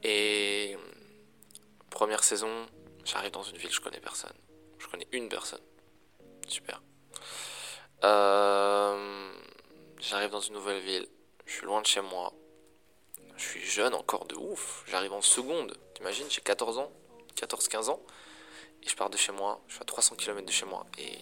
Et 0.04 0.76
première 1.90 2.24
saison, 2.24 2.66
j'arrive 3.06 3.32
dans 3.32 3.44
une 3.44 3.58
ville, 3.58 3.72
je 3.72 3.82
connais 3.82 4.00
personne. 4.00 4.34
Je 4.80 4.88
connais 4.88 5.08
une 5.12 5.30
personne. 5.30 5.62
Super. 6.52 6.82
Euh, 8.04 9.32
j'arrive 10.00 10.32
dans 10.32 10.42
une 10.42 10.54
nouvelle 10.56 10.82
ville, 10.82 11.08
je 11.46 11.54
suis 11.54 11.66
loin 11.66 11.82
de 11.82 11.86
chez 11.86 12.02
moi. 12.02 12.34
Je 13.38 13.44
suis 13.44 13.62
jeune 13.62 13.94
encore 13.94 14.26
de 14.26 14.36
ouf. 14.36 14.84
J'arrive 14.88 15.14
en 15.14 15.22
seconde. 15.22 15.78
T'imagines, 15.94 16.30
j'ai 16.30 16.42
14 16.42 16.78
ans. 16.78 16.92
14-15 17.36 17.90
ans. 17.90 18.02
Et 18.84 18.90
je 18.90 18.96
pars 18.98 19.10
de 19.10 19.16
chez 19.16 19.32
moi, 19.32 19.62
je 19.68 19.76
suis 19.76 19.82
à 19.82 19.86
300 19.86 20.16
km 20.16 20.46
de 20.46 20.52
chez 20.52 20.66
moi. 20.66 20.86
Et, 20.98 21.18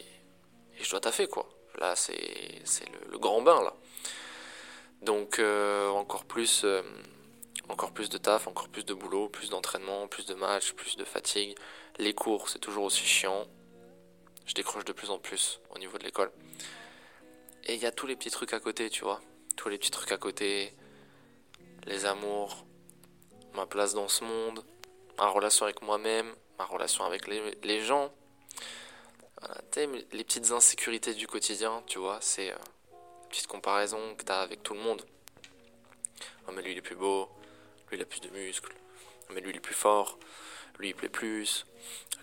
je 0.82 0.90
dois 0.90 1.00
taffer, 1.00 1.28
quoi. 1.28 1.48
Là, 1.78 1.96
c'est 1.96 2.64
le, 3.12 3.20
grand 3.20 3.42
bain, 3.42 3.62
là. 3.62 3.76
Donc, 5.02 5.40
euh, 5.40 5.90
encore 5.90 6.26
plus... 6.26 6.64
Euh, 6.64 6.82
encore 7.68 7.92
plus 7.92 8.10
de 8.10 8.18
taf, 8.18 8.48
encore 8.48 8.70
plus 8.70 8.84
de 8.84 8.96
boulot, 8.96 9.30
plus 9.30 9.52
d'entraînement, 9.52 10.08
plus 10.08 10.26
de 10.26 10.34
matchs, 10.34 10.74
plus 10.74 10.98
de 10.98 11.04
fatigue. 11.04 11.56
Les 12.00 12.16
cours, 12.16 12.50
c'est 12.50 12.58
toujours 12.58 12.86
aussi 12.86 13.06
chiant. 13.06 13.46
Je 14.50 14.54
décroche 14.54 14.84
de 14.84 14.94
plus 14.94 15.12
en 15.12 15.20
plus 15.20 15.62
au 15.70 15.78
niveau 15.78 15.98
de 15.98 16.04
l'école. 16.04 16.32
Et 17.68 17.76
il 17.76 17.80
y 17.80 17.86
a 17.86 17.92
tous 17.92 18.08
les 18.08 18.18
petits 18.18 18.32
trucs 18.32 18.52
à 18.52 18.60
côté, 18.60 18.90
tu 18.90 19.04
vois. 19.04 19.22
Tous 19.56 19.70
les 19.70 19.78
petits 19.78 19.92
trucs 19.92 20.12
à 20.12 20.18
côté. 20.18 20.74
Les 21.86 22.06
amours. 22.06 22.66
Ma 23.54 23.66
place 23.66 23.94
dans 23.94 24.10
ce 24.10 24.26
monde 24.26 24.66
ma 25.20 25.28
relation 25.28 25.66
avec 25.66 25.82
moi-même, 25.82 26.34
ma 26.58 26.66
relation 26.66 27.04
avec 27.04 27.28
les, 27.28 27.82
gens. 27.82 28.12
les 29.76 30.24
petites 30.24 30.52
insécurités 30.52 31.14
du 31.14 31.28
quotidien, 31.28 31.84
tu 31.88 32.00
vois, 32.00 32.20
c'est 32.22 32.52
euh, 32.52 32.58
petite 33.30 33.48
comparaison 33.48 34.16
que 34.16 34.24
tu 34.24 34.32
as 34.32 34.40
avec 34.40 34.64
tout 34.64 34.74
le 34.74 34.80
monde. 34.80 35.04
Oh, 36.48 36.52
mais 36.56 36.62
lui 36.62 36.72
il 36.72 36.78
est 36.78 36.82
plus 36.82 36.96
beau, 36.96 37.30
lui 37.90 37.98
il 37.98 38.02
a 38.02 38.06
plus 38.06 38.22
de 38.22 38.30
muscles, 38.30 38.74
oh, 39.30 39.34
mais 39.34 39.42
lui 39.42 39.50
il 39.50 39.58
est 39.58 39.60
plus 39.60 39.76
fort, 39.76 40.18
lui 40.80 40.90
il 40.90 40.96
plaît 40.96 41.10
plus, 41.10 41.66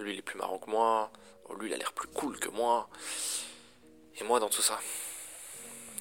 lui 0.00 0.14
il 0.14 0.18
est 0.18 0.22
plus 0.22 0.38
marrant 0.38 0.58
que 0.58 0.70
moi, 0.70 1.12
oh, 1.48 1.54
lui 1.54 1.68
il 1.68 1.74
a 1.74 1.76
l'air 1.76 1.92
plus 1.92 2.08
cool 2.08 2.38
que 2.38 2.48
moi. 2.48 2.88
Et 4.18 4.24
moi 4.24 4.40
dans 4.40 4.48
tout 4.48 4.62
ça. 4.62 4.78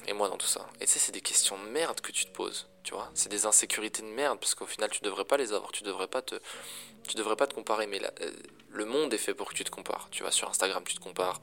Et 0.06 0.12
moi 0.12 0.28
dans 0.28 0.36
tout 0.36 0.46
ça. 0.46 0.66
Et 0.80 0.86
tu 0.86 0.92
sais, 0.92 0.98
c'est 0.98 1.12
des 1.12 1.20
questions 1.20 1.58
de 1.58 1.68
merde 1.68 2.00
que 2.00 2.12
tu 2.12 2.24
te 2.26 2.30
poses. 2.30 2.68
Tu 2.82 2.94
vois, 2.94 3.10
c'est 3.14 3.28
des 3.28 3.46
insécurités 3.46 4.02
de 4.02 4.06
merde 4.06 4.38
parce 4.38 4.54
qu'au 4.54 4.66
final 4.66 4.90
tu 4.90 5.00
devrais 5.02 5.24
pas 5.24 5.36
les 5.36 5.52
avoir, 5.52 5.72
tu 5.72 5.82
devrais 5.82 6.06
pas 6.06 6.22
te, 6.22 6.36
tu 7.08 7.16
devrais 7.16 7.34
pas 7.34 7.46
te 7.46 7.54
comparer. 7.54 7.86
Mais 7.88 8.00
euh, 8.04 8.30
le 8.70 8.84
monde 8.84 9.12
est 9.12 9.18
fait 9.18 9.34
pour 9.34 9.48
que 9.48 9.54
tu 9.54 9.64
te 9.64 9.70
compares. 9.70 10.08
Tu 10.10 10.22
vas 10.22 10.30
sur 10.30 10.48
Instagram, 10.48 10.84
tu 10.84 10.94
te 10.94 11.00
compares. 11.00 11.40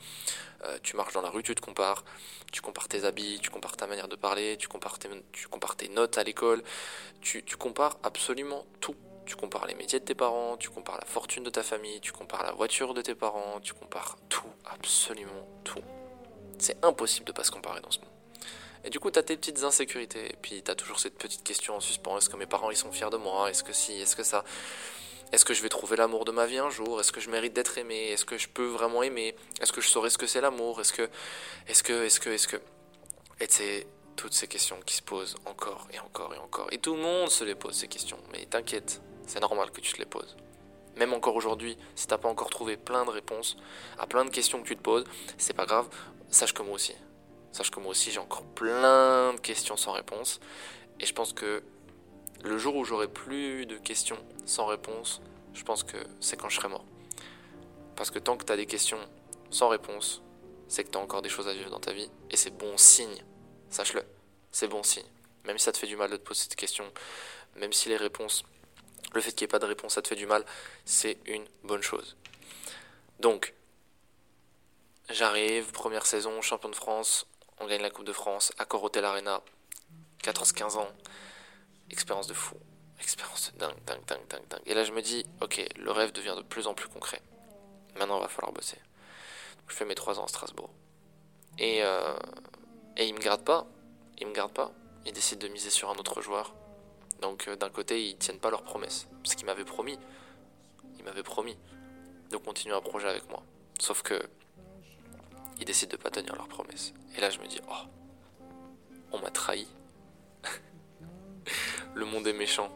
Euh, 0.64 0.80
tu 0.82 0.96
marches 0.96 1.14
dans 1.14 1.22
la 1.22 1.30
rue, 1.30 1.44
tu 1.44 1.54
te 1.54 1.62
compares. 1.62 2.06
Tu 2.52 2.62
compares 2.62 2.88
tes 2.88 3.04
habits, 3.04 3.40
tu 3.42 3.50
compares 3.50 3.76
ta 3.76 3.88
manière 3.88 4.08
de 4.08 4.16
parler, 4.16 4.56
tu 4.58 4.68
compares 4.68 5.00
tes, 5.00 5.90
notes 5.90 6.18
à 6.18 6.24
l'école. 6.24 6.64
Tu 7.22 7.44
compares 7.58 7.98
absolument 8.04 8.66
tout. 8.80 8.96
Tu 9.26 9.36
compares 9.36 9.66
les 9.68 9.76
métiers 9.76 10.00
de 10.00 10.06
tes 10.06 10.16
parents, 10.16 10.58
tu 10.58 10.70
compares 10.70 10.98
la 10.98 11.06
fortune 11.06 11.44
de 11.44 11.50
ta 11.50 11.64
famille, 11.64 12.00
tu 12.02 12.12
compares 12.12 12.44
la 12.44 12.52
voiture 12.52 12.94
de 12.94 13.02
tes 13.02 13.16
parents, 13.16 13.60
tu 13.62 13.74
compares 13.74 14.18
tout, 14.30 14.50
absolument 14.66 15.48
tout. 15.64 15.82
C'est 16.60 16.84
impossible 16.84 17.26
de 17.26 17.32
pas 17.32 17.44
se 17.44 17.52
comparer 17.52 17.82
dans 17.82 17.92
ce 17.92 18.00
monde. 18.00 18.10
Et 18.84 18.90
du 18.90 19.00
coup, 19.00 19.12
t'as 19.12 19.24
tes 19.24 19.38
petites 19.38 19.64
insécurités. 19.64 20.32
Et 20.34 20.36
puis, 20.42 20.62
t'as 20.62 20.76
toujours 20.76 21.00
cette 21.00 21.18
petite 21.18 21.44
question 21.44 21.76
en 21.76 21.80
suspens. 21.80 22.18
Est-ce 22.18 22.30
que 22.30 22.36
mes 22.36 22.46
parents, 22.46 22.70
ils 22.70 22.78
sont 22.78 22.92
fiers 22.92 23.10
de 23.10 23.18
moi? 23.18 23.50
Est-ce 23.50 23.64
que 23.64 23.72
si? 23.72 23.94
Est-ce 23.94 24.16
que 24.16 24.24
ça? 24.24 24.44
Est-ce 25.32 25.46
que 25.46 25.54
je 25.54 25.62
vais 25.62 25.70
trouver 25.70 25.96
l'amour 25.96 26.26
de 26.26 26.32
ma 26.32 26.46
vie 26.46 26.58
un 26.58 26.70
jour? 26.70 27.00
Est-ce 27.00 27.12
que 27.12 27.22
je 27.22 27.30
mérite 27.30 27.54
d'être 27.54 27.78
aimé? 27.78 28.10
Est-ce 28.10 28.26
que 28.26 28.38
je 28.38 28.50
peux 28.50 28.68
vraiment 28.68 29.02
aimer? 29.02 29.36
Est-ce 29.62 29.72
que 29.72 29.82
je 29.82 29.88
saurais 29.88 30.10
ce 30.10 30.18
que 30.18 30.28
c'est 30.28 30.42
l'amour? 30.42 30.82
Est-ce 30.82 30.94
que... 30.94 31.10
Est-ce 31.68 31.82
que... 31.82 32.04
Est-ce 32.06 32.20
que... 32.20 32.30
Est-ce 32.30 32.48
que... 32.48 32.58
Et 33.40 33.48
c'est 33.50 33.88
toutes 34.16 34.34
ces 34.34 34.48
questions 34.48 34.80
qui 34.86 34.96
se 34.96 35.02
posent 35.02 35.36
encore 35.46 35.88
et 35.92 36.00
encore 36.00 36.34
et 36.36 36.38
encore. 36.38 36.68
Et 36.72 36.78
tout 36.78 36.96
le 36.96 37.02
monde 37.02 37.30
se 37.30 37.44
les 37.44 37.56
pose, 37.56 37.76
ces 37.76 37.88
questions. 37.88 38.20
Mais 38.32 38.46
t'inquiète, 38.46 39.02
c'est 39.26 39.40
normal 39.40 39.72
que 39.72 39.82
tu 39.82 39.94
te 39.94 40.00
les 40.00 40.06
poses. 40.06 40.36
Même 40.96 41.14
encore 41.14 41.36
aujourd'hui, 41.36 41.78
si 41.96 42.08
t'as 42.08 42.18
pas 42.18 42.30
encore 42.30 42.50
trouvé 42.50 42.78
plein 42.78 43.06
de 43.06 43.10
réponses 43.10 43.58
à 43.98 44.06
plein 44.06 44.26
de 44.26 44.30
questions 44.30 44.62
que 44.62 44.68
tu 44.68 44.76
te 44.76 44.82
poses, 44.82 45.06
c'est 45.38 45.54
pas 45.54 45.66
grave, 45.66 45.88
sache 46.30 46.54
que 46.54 46.62
moi 46.62 46.76
aussi. 46.76 46.94
Sache 47.52 47.72
que 47.72 47.80
moi 47.80 47.92
aussi 47.92 48.12
j'ai 48.12 48.20
encore 48.20 48.44
plein 48.44 49.34
de 49.34 49.40
questions 49.40 49.76
sans 49.76 49.92
réponse. 49.92 50.40
Et 51.00 51.06
je 51.06 51.14
pense 51.14 51.34
que 51.34 51.64
le 52.44 52.58
jour 52.58 52.76
où 52.76 52.86
j'aurai 52.86 53.08
plus 53.08 53.66
de 53.66 53.78
questions 53.78 54.18
sans 54.46 54.66
réponse, 54.66 55.22
je 55.54 55.64
pense 55.64 55.84
que 55.84 55.98
c'est 56.20 56.38
quand 56.38 56.50
je 56.50 56.58
serai 56.58 56.68
mort. 56.68 56.86
Parce 57.96 58.12
que 58.12 58.20
tant 58.20 58.38
que 58.38 58.46
tu 58.46 58.52
as 58.52 58.58
des 58.58 58.66
questions 58.66 59.00
sans 59.50 59.70
réponse, 59.70 60.22
c'est 60.68 60.84
que 60.84 60.90
tu 60.90 60.98
as 60.98 61.02
encore 61.02 61.22
des 61.22 61.30
choses 61.30 61.48
à 61.48 61.54
vivre 61.54 61.70
dans 61.70 61.80
ta 61.80 61.94
vie. 61.94 62.10
Et 62.32 62.38
c'est 62.38 62.56
bon 62.56 62.78
signe. 62.78 63.24
Sache-le. 63.70 64.04
C'est 64.52 64.68
bon 64.68 64.84
signe. 64.84 65.06
Même 65.46 65.58
si 65.58 65.66
ça 65.66 65.72
te 65.72 65.78
fait 65.78 65.88
du 65.88 65.96
mal 65.96 66.10
de 66.10 66.18
te 66.18 66.24
poser 66.24 66.42
cette 66.42 66.56
question, 66.56 66.86
même 67.56 67.74
si 67.74 67.90
les 67.90 67.98
réponses, 67.98 68.44
le 69.14 69.22
fait 69.22 69.32
qu'il 69.32 69.46
n'y 69.46 69.50
ait 69.50 69.52
pas 69.52 69.60
de 69.60 69.66
réponse, 69.66 69.94
ça 69.94 70.02
te 70.02 70.08
fait 70.08 70.16
du 70.16 70.26
mal, 70.26 70.46
c'est 70.86 71.18
une 71.26 71.46
bonne 71.64 71.84
chose. 71.84 72.18
Donc, 73.20 73.54
j'arrive, 75.10 75.72
première 75.72 76.06
saison, 76.06 76.42
champion 76.42 76.70
de 76.70 76.76
France, 76.76 77.28
on 77.60 77.68
gagne 77.68 77.82
la 77.82 77.90
Coupe 77.90 78.06
de 78.06 78.14
France 78.14 78.52
à 78.58 78.66
Corotel 78.66 79.06
Arena, 79.06 79.42
14-15 80.24 80.78
ans. 80.78 80.90
Expérience 81.90 82.28
de 82.28 82.34
fou. 82.34 82.56
Expérience 83.00 83.52
de 83.54 83.60
dingue, 83.60 83.84
dingue, 83.86 84.06
dingue, 84.06 84.28
dingue, 84.30 84.48
dingue. 84.50 84.62
Et 84.66 84.74
là, 84.74 84.84
je 84.84 84.92
me 84.92 85.02
dis, 85.02 85.26
ok, 85.42 85.64
le 85.78 85.92
rêve 85.92 86.12
devient 86.12 86.34
de 86.36 86.42
plus 86.42 86.68
en 86.68 86.74
plus 86.74 86.88
concret. 86.88 87.22
Maintenant, 87.98 88.18
il 88.18 88.22
va 88.22 88.28
falloir 88.28 88.52
bosser. 88.52 88.78
je 89.68 89.76
fais 89.76 89.86
mes 89.86 89.96
3 89.96 90.20
ans 90.20 90.26
à 90.26 90.28
Strasbourg. 90.28 90.70
Et, 91.60 91.84
euh, 91.84 92.16
et 92.98 93.06
il 93.06 93.14
me 93.14 93.20
garde 93.20 93.44
pas. 93.44 93.68
Il 94.18 94.28
me 94.28 94.34
garde 94.34 94.54
pas. 94.54 94.72
Ils 95.06 95.14
décident 95.14 95.46
de 95.46 95.52
miser 95.52 95.70
sur 95.70 95.90
un 95.90 95.96
autre 95.96 96.22
joueur. 96.22 96.56
Donc, 97.24 97.48
euh, 97.48 97.56
d'un 97.56 97.70
côté, 97.70 98.06
ils 98.06 98.18
tiennent 98.18 98.38
pas 98.38 98.50
leurs 98.50 98.64
promesses. 98.64 99.08
Ce 99.24 99.38
qu'ils 99.38 99.46
m'avaient 99.46 99.64
promis. 99.64 99.98
Ils 101.00 101.06
m'avaient 101.06 101.24
promis 101.24 101.58
de 102.30 102.36
continuer 102.36 102.76
un 102.76 102.82
projet 102.82 103.08
avec 103.08 103.30
moi. 103.30 103.42
Sauf 103.80 104.02
que 104.02 104.22
ils 105.58 105.64
décident 105.64 105.92
de 105.92 105.96
pas 105.96 106.12
tenir 106.12 106.36
leurs 106.36 106.50
promesses. 106.50 106.94
Et 107.16 107.22
là, 107.22 107.30
je 107.30 107.40
me 107.40 107.48
dis, 107.48 107.62
oh, 107.70 108.44
on 109.14 109.20
m'a 109.20 109.30
trahi. 109.30 109.68
le 111.96 112.04
monde 112.04 112.28
est 112.28 112.34
méchant. 112.34 112.70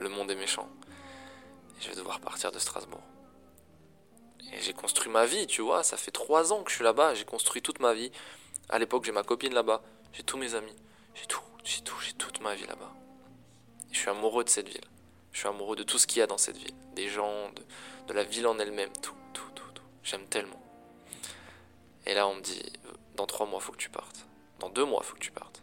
Le 0.00 0.08
monde 0.08 0.32
est 0.32 0.36
méchant. 0.36 0.68
Je 1.78 1.88
vais 1.88 1.94
devoir 1.94 2.18
partir 2.18 2.50
de 2.50 2.58
Strasbourg. 2.58 3.04
Et 4.52 4.60
j'ai 4.62 4.72
construit 4.72 5.12
ma 5.12 5.26
vie, 5.26 5.46
tu 5.46 5.62
vois. 5.62 5.84
Ça 5.84 5.96
fait 5.96 6.10
trois 6.10 6.52
ans 6.52 6.64
que 6.64 6.70
je 6.70 6.74
suis 6.74 6.84
là-bas. 6.84 7.14
J'ai 7.14 7.24
construit 7.24 7.62
toute 7.62 7.78
ma 7.78 7.94
vie. 7.94 8.10
À 8.68 8.80
l'époque, 8.80 9.04
j'ai 9.04 9.12
ma 9.12 9.22
copine 9.22 9.54
là-bas. 9.54 9.80
J'ai 10.12 10.24
tous 10.24 10.38
mes 10.38 10.56
amis. 10.56 10.74
J'ai 11.14 11.26
tout, 11.26 11.40
j'ai 11.62 11.82
tout, 11.82 12.00
j'ai 12.00 12.14
toute 12.14 12.40
ma 12.40 12.56
vie 12.56 12.66
là-bas. 12.66 12.92
Je 13.96 14.02
suis 14.02 14.10
amoureux 14.10 14.44
de 14.44 14.50
cette 14.50 14.68
ville. 14.68 14.84
Je 15.32 15.38
suis 15.38 15.48
amoureux 15.48 15.74
de 15.74 15.82
tout 15.82 15.96
ce 15.96 16.06
qu'il 16.06 16.18
y 16.18 16.22
a 16.22 16.26
dans 16.26 16.36
cette 16.36 16.58
ville. 16.58 16.74
Des 16.94 17.08
gens, 17.08 17.50
de, 18.06 18.12
la 18.12 18.24
ville 18.24 18.46
en 18.46 18.58
elle-même. 18.58 18.92
Tout, 19.00 19.14
tout, 19.32 19.50
tout, 19.54 19.70
tout. 19.72 19.82
J'aime 20.02 20.26
tellement. 20.26 20.62
Et 22.04 22.12
là, 22.12 22.28
on 22.28 22.34
me 22.34 22.42
dit, 22.42 22.62
dans 23.14 23.24
trois 23.24 23.46
mois, 23.46 23.58
faut 23.58 23.72
que 23.72 23.78
tu 23.78 23.88
partes. 23.88 24.26
Dans 24.60 24.68
deux 24.68 24.84
mois, 24.84 25.02
faut 25.02 25.14
que 25.14 25.20
tu 25.20 25.30
partes. 25.30 25.62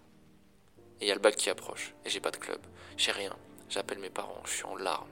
Et 0.99 1.05
il 1.05 1.07
y 1.09 1.11
a 1.11 1.13
le 1.13 1.19
bac 1.19 1.35
qui 1.35 1.51
approche. 1.51 1.93
Et 2.05 2.09
j'ai 2.09 2.19
pas 2.19 2.31
de 2.31 2.37
club. 2.37 2.59
J'ai 2.97 3.11
rien. 3.11 3.37
J'appelle 3.69 3.99
mes 3.99 4.09
parents. 4.09 4.41
Je 4.45 4.53
suis 4.53 4.65
en 4.65 4.75
larmes. 4.77 5.11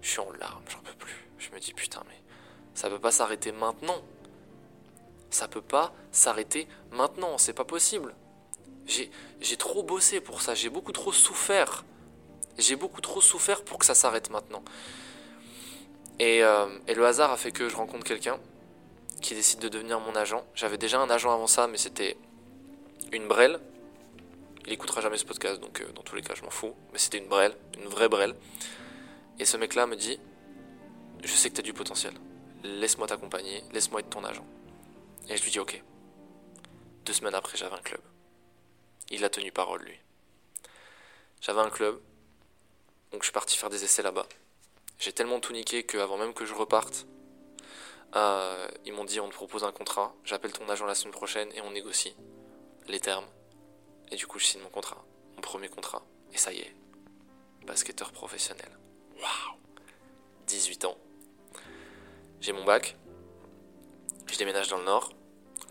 Je 0.00 0.08
suis 0.08 0.20
en 0.20 0.32
larmes. 0.32 0.64
J'en 0.70 0.80
peux 0.80 0.94
plus. 0.94 1.28
Je 1.36 1.50
me 1.50 1.60
dis, 1.60 1.74
putain, 1.74 2.02
mais 2.08 2.18
ça 2.72 2.88
peut 2.88 2.98
pas 2.98 3.12
s'arrêter 3.12 3.52
maintenant. 3.52 4.00
Ça 5.28 5.48
peut 5.48 5.60
pas 5.60 5.92
s'arrêter 6.12 6.66
maintenant. 6.92 7.36
C'est 7.36 7.52
pas 7.52 7.66
possible. 7.66 8.16
J'ai 8.86 9.56
trop 9.58 9.82
bossé 9.82 10.22
pour 10.22 10.40
ça. 10.40 10.54
J'ai 10.54 10.70
beaucoup 10.70 10.92
trop 10.92 11.12
souffert. 11.12 11.84
J'ai 12.58 12.76
beaucoup 12.76 13.00
trop 13.00 13.20
souffert 13.20 13.64
pour 13.64 13.78
que 13.78 13.84
ça 13.84 13.94
s'arrête 13.94 14.30
maintenant. 14.30 14.62
Et, 16.18 16.42
euh, 16.42 16.66
et, 16.88 16.94
le 16.94 17.04
hasard 17.06 17.30
a 17.30 17.36
fait 17.36 17.52
que 17.52 17.68
je 17.68 17.76
rencontre 17.76 18.04
quelqu'un 18.04 18.38
qui 19.20 19.34
décide 19.34 19.60
de 19.60 19.68
devenir 19.68 20.00
mon 20.00 20.14
agent. 20.14 20.44
J'avais 20.54 20.78
déjà 20.78 21.00
un 21.00 21.10
agent 21.10 21.32
avant 21.32 21.46
ça, 21.46 21.66
mais 21.66 21.76
c'était 21.76 22.16
une 23.12 23.28
brêle. 23.28 23.60
Il 24.66 24.72
écoutera 24.72 25.00
jamais 25.00 25.18
ce 25.18 25.24
podcast, 25.24 25.60
donc 25.60 25.80
euh, 25.80 25.92
dans 25.92 26.02
tous 26.02 26.16
les 26.16 26.22
cas, 26.22 26.34
je 26.34 26.42
m'en 26.42 26.50
fous. 26.50 26.74
Mais 26.92 26.98
c'était 26.98 27.18
une 27.18 27.28
brêle, 27.28 27.54
une 27.78 27.88
vraie 27.88 28.08
brêle. 28.08 28.34
Et 29.38 29.44
ce 29.44 29.56
mec-là 29.56 29.86
me 29.86 29.96
dit 29.96 30.18
Je 31.22 31.32
sais 31.32 31.50
que 31.50 31.54
tu 31.54 31.60
as 31.60 31.64
du 31.64 31.74
potentiel. 31.74 32.14
Laisse-moi 32.64 33.06
t'accompagner, 33.06 33.62
laisse-moi 33.72 34.00
être 34.00 34.10
ton 34.10 34.24
agent. 34.24 34.46
Et 35.28 35.36
je 35.36 35.42
lui 35.44 35.50
dis 35.50 35.60
Ok. 35.60 35.82
Deux 37.04 37.12
semaines 37.12 37.34
après, 37.34 37.56
j'avais 37.56 37.76
un 37.76 37.82
club. 37.82 38.00
Il 39.10 39.24
a 39.24 39.28
tenu 39.28 39.52
parole, 39.52 39.82
lui. 39.82 39.98
J'avais 41.40 41.60
un 41.60 41.70
club, 41.70 42.00
donc 43.16 43.22
je 43.22 43.28
suis 43.28 43.32
parti 43.32 43.56
faire 43.56 43.70
des 43.70 43.82
essais 43.82 44.02
là-bas. 44.02 44.26
J'ai 44.98 45.10
tellement 45.10 45.40
tout 45.40 45.54
niqué 45.54 45.84
qu'avant 45.84 46.18
même 46.18 46.34
que 46.34 46.44
je 46.44 46.52
reparte, 46.52 47.06
euh, 48.14 48.68
ils 48.84 48.92
m'ont 48.92 49.06
dit 49.06 49.20
on 49.20 49.30
te 49.30 49.34
propose 49.34 49.64
un 49.64 49.72
contrat, 49.72 50.14
j'appelle 50.22 50.52
ton 50.52 50.68
agent 50.68 50.84
la 50.84 50.94
semaine 50.94 51.14
prochaine 51.14 51.48
et 51.54 51.62
on 51.62 51.70
négocie 51.70 52.14
les 52.88 53.00
termes. 53.00 53.24
Et 54.10 54.16
du 54.16 54.26
coup, 54.26 54.38
je 54.38 54.44
signe 54.44 54.60
mon 54.60 54.68
contrat, 54.68 55.02
mon 55.34 55.40
premier 55.40 55.70
contrat. 55.70 56.02
Et 56.34 56.36
ça 56.36 56.52
y 56.52 56.58
est, 56.58 56.76
basketteur 57.64 58.12
professionnel. 58.12 58.68
Waouh 59.14 59.56
18 60.46 60.84
ans. 60.84 60.98
J'ai 62.42 62.52
mon 62.52 62.64
bac. 62.64 62.98
Je 64.26 64.36
déménage 64.36 64.68
dans 64.68 64.76
le 64.76 64.84
nord. 64.84 65.08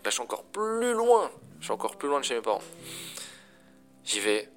Là, 0.04 0.10
je 0.10 0.10
suis 0.10 0.20
encore 0.20 0.42
plus 0.42 0.94
loin. 0.94 1.30
Je 1.60 1.66
suis 1.66 1.72
encore 1.72 1.96
plus 1.96 2.08
loin 2.08 2.18
de 2.18 2.24
chez 2.24 2.34
mes 2.34 2.42
parents. 2.42 2.64
J'y 4.02 4.18
vais. 4.18 4.50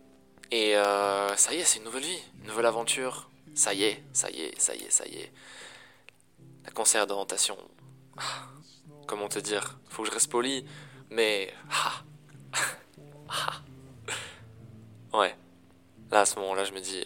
Et 0.51 0.75
euh, 0.75 1.35
ça 1.35 1.53
y 1.53 1.57
est, 1.57 1.63
c'est 1.63 1.77
une 1.77 1.85
nouvelle 1.85 2.03
vie, 2.03 2.21
une 2.41 2.47
nouvelle 2.47 2.65
aventure. 2.65 3.29
Ça 3.53 3.73
y 3.73 3.83
est, 3.83 4.03
ça 4.13 4.31
y 4.31 4.41
est, 4.41 4.59
ça 4.59 4.75
y 4.75 4.83
est, 4.83 4.89
ça 4.89 5.05
y 5.05 5.15
est. 5.15 5.31
La 6.65 6.71
cancer 6.71 7.05
d'orientation. 7.05 7.57
Ah, 8.17 8.47
comment 9.07 9.27
te 9.27 9.39
dire? 9.39 9.79
Faut 9.89 10.03
que 10.03 10.09
je 10.09 10.13
reste 10.13 10.31
poli, 10.31 10.65
mais. 11.09 11.53
Ah, 11.69 12.03
ah. 13.29 13.61
ouais. 15.17 15.35
Là, 16.09 16.21
à 16.21 16.25
ce 16.25 16.39
moment-là, 16.39 16.63
je 16.63 16.71
me 16.71 16.79
dis, 16.79 17.03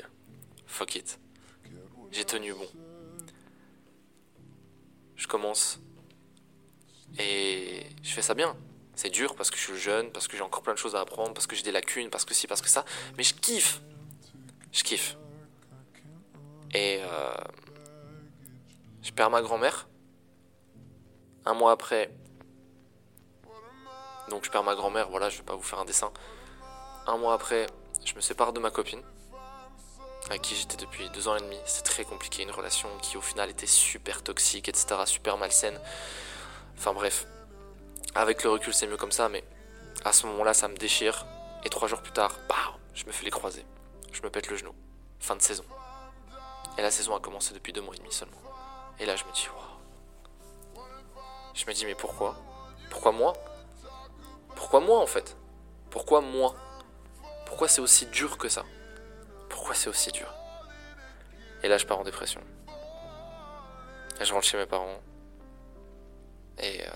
fuck 0.65 0.95
it. 0.95 1.19
J'ai 2.11 2.23
tenu 2.23 2.53
bon. 2.53 2.67
Je 5.15 5.27
commence. 5.27 5.79
Et 7.19 7.87
je 8.01 8.13
fais 8.13 8.21
ça 8.21 8.33
bien. 8.33 8.55
C'est 8.95 9.09
dur 9.09 9.35
parce 9.35 9.49
que 9.49 9.57
je 9.57 9.63
suis 9.63 9.77
jeune, 9.77 10.11
parce 10.11 10.27
que 10.27 10.37
j'ai 10.37 10.43
encore 10.43 10.61
plein 10.61 10.73
de 10.73 10.77
choses 10.77 10.95
à 10.95 10.99
apprendre, 10.99 11.33
parce 11.33 11.47
que 11.47 11.55
j'ai 11.55 11.63
des 11.63 11.71
lacunes, 11.71 12.09
parce 12.09 12.25
que 12.25 12.33
si, 12.33 12.47
parce 12.47 12.61
que 12.61 12.69
ça. 12.69 12.85
Mais 13.17 13.23
je 13.23 13.33
kiffe. 13.33 13.81
Je 14.71 14.83
kiffe. 14.83 15.17
Et 16.73 17.01
euh, 17.03 17.33
je 19.01 19.11
perds 19.11 19.29
ma 19.29 19.41
grand-mère. 19.41 19.87
Un 21.45 21.53
mois 21.53 21.71
après. 21.71 22.11
Donc 24.29 24.45
je 24.45 24.51
perds 24.51 24.63
ma 24.63 24.75
grand-mère, 24.75 25.09
voilà, 25.09 25.29
je 25.29 25.37
vais 25.37 25.43
pas 25.43 25.55
vous 25.55 25.63
faire 25.63 25.79
un 25.79 25.85
dessin. 25.85 26.11
Un 27.05 27.17
mois 27.17 27.33
après, 27.33 27.67
je 28.05 28.15
me 28.15 28.21
sépare 28.21 28.53
de 28.53 28.59
ma 28.59 28.71
copine. 28.71 29.01
Avec 30.29 30.41
qui 30.41 30.55
j'étais 30.55 30.77
depuis 30.77 31.09
deux 31.09 31.27
ans 31.27 31.35
et 31.35 31.41
demi. 31.41 31.57
C'était 31.65 31.89
très 31.89 32.05
compliqué, 32.05 32.43
une 32.43 32.51
relation 32.51 32.87
qui 33.01 33.17
au 33.17 33.21
final 33.21 33.49
était 33.49 33.67
super 33.67 34.23
toxique, 34.23 34.69
etc. 34.69 35.01
Super 35.05 35.37
malsaine. 35.37 35.77
Enfin 36.77 36.93
bref. 36.93 37.27
Avec 38.15 38.43
le 38.43 38.51
recul, 38.51 38.73
c'est 38.73 38.87
mieux 38.87 38.97
comme 38.97 39.11
ça, 39.11 39.27
mais 39.29 39.43
à 40.05 40.13
ce 40.13 40.27
moment-là, 40.27 40.53
ça 40.53 40.67
me 40.67 40.75
déchire. 40.75 41.25
Et 41.63 41.69
trois 41.69 41.87
jours 41.87 42.01
plus 42.01 42.11
tard, 42.11 42.37
bah, 42.47 42.77
je 42.93 43.05
me 43.05 43.11
fais 43.11 43.25
les 43.25 43.31
croiser. 43.31 43.65
Je 44.11 44.21
me 44.21 44.29
pète 44.29 44.49
le 44.49 44.57
genou. 44.57 44.73
Fin 45.19 45.35
de 45.35 45.41
saison. 45.41 45.63
Et 46.77 46.81
la 46.81 46.91
saison 46.91 47.15
a 47.15 47.19
commencé 47.19 47.53
depuis 47.53 47.73
deux 47.73 47.81
mois 47.81 47.95
et 47.95 47.97
demi 47.97 48.11
seulement. 48.11 48.37
Et 48.99 49.05
là, 49.05 49.15
je 49.15 49.23
me 49.25 49.31
dis, 49.31 49.47
waouh. 50.75 50.85
Je 51.53 51.65
me 51.65 51.73
dis, 51.73 51.85
mais 51.85 51.95
pourquoi? 51.95 52.35
Pourquoi 52.89 53.11
moi? 53.11 53.33
Pourquoi 54.55 54.79
moi 54.79 54.99
en 54.99 55.07
fait? 55.07 55.35
Pourquoi 55.89 56.21
moi? 56.21 56.55
Pourquoi 57.45 57.67
c'est 57.67 57.81
aussi 57.81 58.05
dur 58.07 58.37
que 58.37 58.49
ça? 58.49 58.63
Pourquoi 59.49 59.75
c'est 59.75 59.89
aussi 59.89 60.11
dur? 60.11 60.31
Et 61.63 61.67
là, 61.67 61.77
je 61.77 61.85
pars 61.85 61.99
en 61.99 62.03
dépression. 62.03 62.41
Et 64.19 64.25
je 64.25 64.33
rentre 64.33 64.45
chez 64.45 64.57
mes 64.57 64.65
parents. 64.65 64.99
Et 66.59 66.85
euh, 66.85 66.91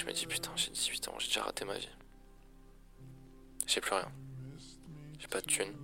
je 0.00 0.06
me 0.06 0.12
dis, 0.12 0.26
putain, 0.26 0.50
j'ai 0.56 0.70
18 0.70 1.08
ans, 1.08 1.14
j'ai 1.18 1.26
déjà 1.26 1.42
raté 1.42 1.66
ma 1.66 1.76
vie. 1.76 1.90
J'ai 3.66 3.82
plus 3.82 3.92
rien. 3.92 4.10
J'ai 5.18 5.28
pas 5.28 5.42
de 5.42 5.46
thunes. 5.46 5.76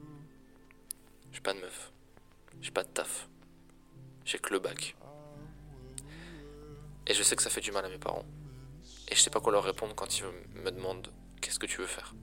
J'ai 1.32 1.40
pas 1.40 1.52
de 1.52 1.60
meuf. 1.60 1.92
J'ai 2.62 2.70
pas 2.70 2.82
de 2.82 2.88
taf. 2.88 3.28
J'ai 4.24 4.38
que 4.38 4.54
le 4.54 4.58
bac. 4.58 4.96
Et 7.06 7.12
je 7.12 7.22
sais 7.22 7.36
que 7.36 7.42
ça 7.42 7.50
fait 7.50 7.60
du 7.60 7.72
mal 7.72 7.84
à 7.84 7.90
mes 7.90 7.98
parents. 7.98 8.24
Et 9.08 9.14
je 9.14 9.20
sais 9.20 9.28
pas 9.28 9.40
quoi 9.40 9.52
leur 9.52 9.64
répondre 9.64 9.94
quand 9.94 10.18
ils 10.18 10.24
me 10.54 10.70
demandent 10.70 11.12
qu'est-ce 11.42 11.58
que 11.58 11.66
tu 11.66 11.82
veux 11.82 11.86
faire? 11.86 12.14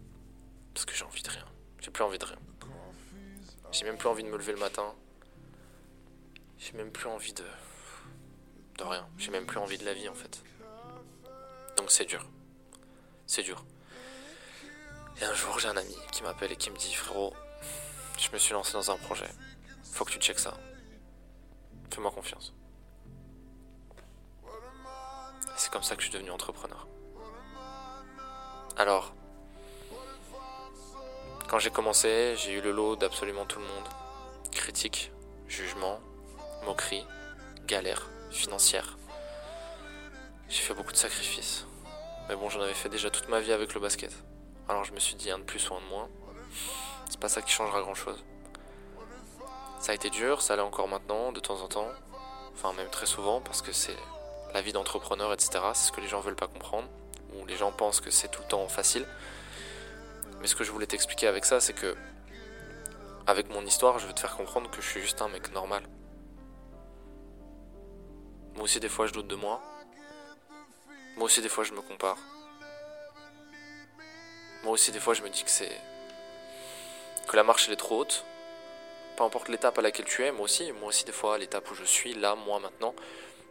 Parce 0.73 0.85
que 0.85 0.95
j'ai 0.95 1.05
envie 1.05 1.21
de 1.21 1.29
rien. 1.29 1.45
J'ai 1.79 1.91
plus 1.91 2.03
envie 2.03 2.17
de 2.17 2.25
rien. 2.25 2.39
J'ai 3.71 3.85
même 3.85 3.97
plus 3.97 4.09
envie 4.09 4.23
de 4.23 4.29
me 4.29 4.37
lever 4.37 4.53
le 4.53 4.59
matin. 4.59 4.95
J'ai 6.57 6.73
même 6.73 6.91
plus 6.91 7.07
envie 7.07 7.33
de. 7.33 7.45
de 8.79 8.83
rien. 8.83 9.07
J'ai 9.19 9.29
même 9.29 9.45
plus 9.45 9.59
envie 9.59 9.77
de 9.77 9.85
la 9.85 9.93
vie 9.93 10.09
en 10.09 10.15
fait. 10.15 10.43
Donc 11.83 11.91
c'est 11.91 12.05
dur. 12.05 12.25
C'est 13.27 13.43
dur. 13.43 13.65
Et 15.19 15.25
un 15.25 15.33
jour, 15.33 15.59
j'ai 15.59 15.67
un 15.67 15.75
ami 15.75 15.97
qui 16.13 16.23
m'appelle 16.23 16.53
et 16.53 16.55
qui 16.55 16.71
me 16.71 16.77
dit 16.77 16.93
Frérot, 16.93 17.33
je 18.17 18.31
me 18.31 18.37
suis 18.37 18.53
lancé 18.53 18.71
dans 18.71 18.89
un 18.89 18.95
projet. 18.95 19.27
Faut 19.91 20.05
que 20.05 20.11
tu 20.11 20.17
checkes 20.17 20.39
ça. 20.39 20.53
Fais-moi 21.93 22.09
confiance. 22.11 22.53
C'est 25.57 25.73
comme 25.73 25.83
ça 25.83 25.97
que 25.97 26.01
je 26.01 26.07
suis 26.07 26.13
devenu 26.13 26.31
entrepreneur. 26.31 26.87
Alors, 28.77 29.13
quand 31.49 31.59
j'ai 31.59 31.69
commencé, 31.69 32.35
j'ai 32.37 32.53
eu 32.53 32.61
le 32.61 32.71
lot 32.71 32.95
d'absolument 32.95 33.45
tout 33.45 33.59
le 33.59 33.65
monde. 33.65 33.89
Critique, 34.53 35.11
jugement, 35.49 35.99
moquerie, 36.63 37.05
galère 37.67 38.09
financière. 38.31 38.97
J'ai 40.47 40.61
fait 40.61 40.73
beaucoup 40.73 40.93
de 40.93 40.97
sacrifices. 40.97 41.65
Mais 42.29 42.35
bon, 42.35 42.49
j'en 42.49 42.61
avais 42.61 42.73
fait 42.73 42.89
déjà 42.89 43.09
toute 43.09 43.29
ma 43.29 43.39
vie 43.39 43.51
avec 43.51 43.73
le 43.73 43.79
basket. 43.79 44.11
Alors 44.69 44.83
je 44.83 44.93
me 44.93 44.99
suis 44.99 45.15
dit 45.15 45.29
un 45.29 45.39
de 45.39 45.43
plus 45.43 45.69
ou 45.69 45.75
un 45.75 45.81
de 45.81 45.85
moins. 45.85 46.09
C'est 47.09 47.19
pas 47.19 47.29
ça 47.29 47.41
qui 47.41 47.51
changera 47.51 47.81
grand 47.81 47.95
chose. 47.95 48.23
Ça 49.79 49.91
a 49.91 49.95
été 49.95 50.09
dur, 50.09 50.41
ça 50.41 50.55
l'est 50.55 50.61
encore 50.61 50.87
maintenant, 50.87 51.33
de 51.33 51.41
temps 51.41 51.61
en 51.61 51.67
temps. 51.67 51.89
Enfin, 52.53 52.71
même 52.73 52.89
très 52.89 53.05
souvent, 53.05 53.41
parce 53.41 53.61
que 53.61 53.73
c'est 53.73 53.97
la 54.53 54.61
vie 54.61 54.71
d'entrepreneur, 54.71 55.33
etc. 55.33 55.59
C'est 55.73 55.87
ce 55.87 55.91
que 55.91 55.99
les 55.99 56.07
gens 56.07 56.21
veulent 56.21 56.37
pas 56.37 56.47
comprendre. 56.47 56.87
Ou 57.35 57.45
les 57.45 57.57
gens 57.57 57.71
pensent 57.71 57.99
que 57.99 58.11
c'est 58.11 58.29
tout 58.29 58.41
le 58.43 58.47
temps 58.47 58.67
facile. 58.67 59.05
Mais 60.39 60.47
ce 60.47 60.55
que 60.55 60.63
je 60.63 60.71
voulais 60.71 60.85
t'expliquer 60.85 61.27
avec 61.27 61.43
ça, 61.43 61.59
c'est 61.59 61.73
que. 61.73 61.95
Avec 63.27 63.49
mon 63.49 63.65
histoire, 63.65 63.99
je 63.99 64.07
veux 64.07 64.13
te 64.13 64.19
faire 64.19 64.35
comprendre 64.35 64.69
que 64.69 64.81
je 64.81 64.87
suis 64.87 65.01
juste 65.01 65.21
un 65.21 65.27
mec 65.27 65.51
normal. 65.53 65.83
Moi 68.55 68.63
aussi, 68.63 68.79
des 68.79 68.89
fois, 68.89 69.07
je 69.07 69.13
doute 69.13 69.27
de 69.27 69.35
moi. 69.35 69.61
Moi 71.15 71.25
aussi, 71.25 71.41
des 71.41 71.49
fois, 71.49 71.63
je 71.63 71.73
me 71.73 71.81
compare. 71.81 72.17
Moi 74.63 74.73
aussi, 74.73 74.91
des 74.91 74.99
fois, 74.99 75.13
je 75.13 75.21
me 75.21 75.29
dis 75.29 75.43
que 75.43 75.49
c'est. 75.49 75.79
que 77.27 77.35
la 77.35 77.43
marche, 77.43 77.67
elle 77.67 77.73
est 77.73 77.77
trop 77.77 77.99
haute. 77.99 78.25
Peu 79.15 79.23
importe 79.23 79.47
l'étape 79.49 79.77
à 79.77 79.81
laquelle 79.83 80.05
tu 80.05 80.23
es, 80.23 80.31
moi 80.31 80.45
aussi. 80.45 80.71
Moi 80.71 80.87
aussi, 80.87 81.05
des 81.05 81.11
fois, 81.11 81.37
l'étape 81.37 81.69
où 81.69 81.75
je 81.75 81.83
suis, 81.83 82.15
là, 82.15 82.35
moi, 82.35 82.59
maintenant. 82.59 82.95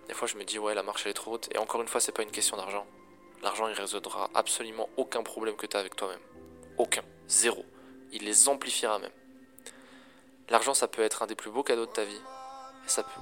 Des 0.08 0.14
fois, 0.14 0.26
je 0.26 0.36
me 0.36 0.44
dis, 0.44 0.58
ouais, 0.58 0.74
la 0.74 0.82
marche, 0.82 1.02
elle 1.04 1.10
est 1.10 1.14
trop 1.14 1.34
haute. 1.34 1.48
Et 1.54 1.58
encore 1.58 1.80
une 1.80 1.88
fois, 1.88 2.00
c'est 2.00 2.10
pas 2.10 2.24
une 2.24 2.32
question 2.32 2.56
d'argent. 2.56 2.84
L'argent, 3.42 3.68
il 3.68 3.74
résoudra 3.74 4.28
absolument 4.34 4.88
aucun 4.96 5.22
problème 5.22 5.54
que 5.54 5.66
tu 5.66 5.76
as 5.76 5.80
avec 5.80 5.94
toi-même. 5.94 6.20
Aucun. 6.78 7.02
Zéro. 7.28 7.64
Il 8.10 8.24
les 8.24 8.48
amplifiera 8.48 8.98
même. 8.98 9.12
L'argent, 10.48 10.74
ça 10.74 10.88
peut 10.88 11.02
être 11.02 11.22
un 11.22 11.26
des 11.28 11.36
plus 11.36 11.50
beaux 11.50 11.62
cadeaux 11.62 11.86
de 11.86 11.92
ta 11.92 12.04
vie. 12.04 12.20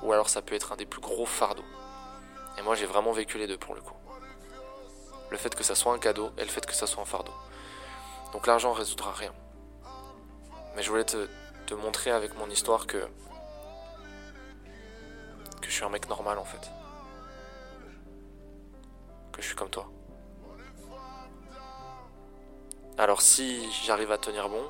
ou 0.02 0.12
alors, 0.14 0.30
ça 0.30 0.40
peut 0.40 0.54
être 0.54 0.72
un 0.72 0.76
des 0.76 0.86
plus 0.86 1.02
gros 1.02 1.26
fardeaux. 1.26 1.64
Et 2.58 2.62
moi, 2.62 2.74
j'ai 2.74 2.86
vraiment 2.86 3.12
vécu 3.12 3.36
les 3.36 3.46
deux 3.46 3.58
pour 3.58 3.74
le 3.74 3.82
coup 3.82 3.94
le 5.30 5.36
fait 5.36 5.54
que 5.54 5.62
ça 5.62 5.74
soit 5.74 5.92
un 5.92 5.98
cadeau 5.98 6.32
et 6.36 6.42
le 6.42 6.48
fait 6.48 6.64
que 6.66 6.74
ça 6.74 6.86
soit 6.86 7.02
un 7.02 7.06
fardeau. 7.06 7.32
Donc 8.32 8.46
l'argent 8.46 8.72
résoudra 8.72 9.12
rien. 9.12 9.32
Mais 10.74 10.82
je 10.82 10.90
voulais 10.90 11.04
te, 11.04 11.28
montrer 11.74 12.10
avec 12.10 12.36
mon 12.36 12.50
histoire 12.50 12.88
que 12.88 12.98
que 15.60 15.68
je 15.68 15.70
suis 15.70 15.84
un 15.84 15.88
mec 15.88 16.08
normal 16.08 16.36
en 16.38 16.44
fait. 16.44 16.68
Que 19.30 19.40
je 19.40 19.46
suis 19.46 19.54
comme 19.54 19.70
toi. 19.70 19.88
Alors 22.98 23.22
si 23.22 23.70
j'arrive 23.84 24.10
à 24.10 24.18
tenir 24.18 24.48
bon, 24.48 24.68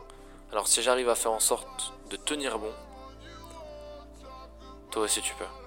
alors 0.53 0.69
si 0.69 0.83
j'arrive 0.83 1.09
à 1.09 1.15
faire 1.15 1.33
en 1.33 1.41
sorte 1.41 1.95
de 2.11 2.17
tenir 2.17 2.59
bon, 2.59 2.73
toi 4.91 5.05
aussi 5.05 5.23
tu 5.23 5.35
peux. 5.35 5.60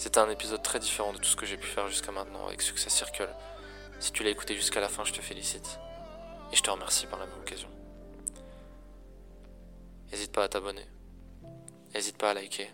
C'était 0.00 0.16
un 0.16 0.30
épisode 0.30 0.62
très 0.62 0.78
différent 0.78 1.12
de 1.12 1.18
tout 1.18 1.28
ce 1.28 1.36
que 1.36 1.44
j'ai 1.44 1.58
pu 1.58 1.66
faire 1.66 1.86
jusqu'à 1.88 2.10
maintenant 2.10 2.46
avec 2.46 2.62
Success 2.62 2.90
Circle. 2.90 3.28
Si 3.98 4.12
tu 4.12 4.22
l'as 4.22 4.30
écouté 4.30 4.54
jusqu'à 4.54 4.80
la 4.80 4.88
fin, 4.88 5.04
je 5.04 5.12
te 5.12 5.20
félicite. 5.20 5.78
Et 6.50 6.56
je 6.56 6.62
te 6.62 6.70
remercie 6.70 7.06
par 7.06 7.18
la 7.18 7.26
même 7.26 7.38
occasion. 7.38 7.68
n'hésite 10.10 10.32
pas 10.32 10.44
à 10.44 10.48
t'abonner. 10.48 10.86
N'hésite 11.92 12.16
pas 12.16 12.30
à 12.30 12.34
liker. 12.34 12.70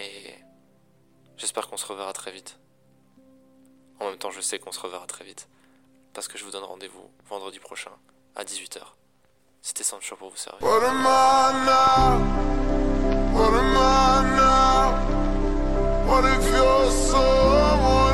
Et 0.00 0.34
j'espère 1.36 1.68
qu'on 1.68 1.76
se 1.76 1.86
reverra 1.86 2.12
très 2.12 2.32
vite. 2.32 2.58
En 4.00 4.06
même 4.06 4.18
temps, 4.18 4.32
je 4.32 4.40
sais 4.40 4.58
qu'on 4.58 4.72
se 4.72 4.80
reverra 4.80 5.06
très 5.06 5.24
vite. 5.24 5.48
Parce 6.12 6.26
que 6.26 6.38
je 6.38 6.44
vous 6.44 6.50
donne 6.50 6.64
rendez-vous 6.64 7.08
vendredi 7.28 7.60
prochain 7.60 7.92
à 8.34 8.42
18h. 8.42 8.80
C'était 9.62 9.84
Sancho 9.84 10.16
pour 10.16 10.30
vous 10.30 10.36
servir. 10.36 10.58
What 16.06 16.24
if 16.24 16.44
you're 16.52 16.90
someone? 16.92 18.05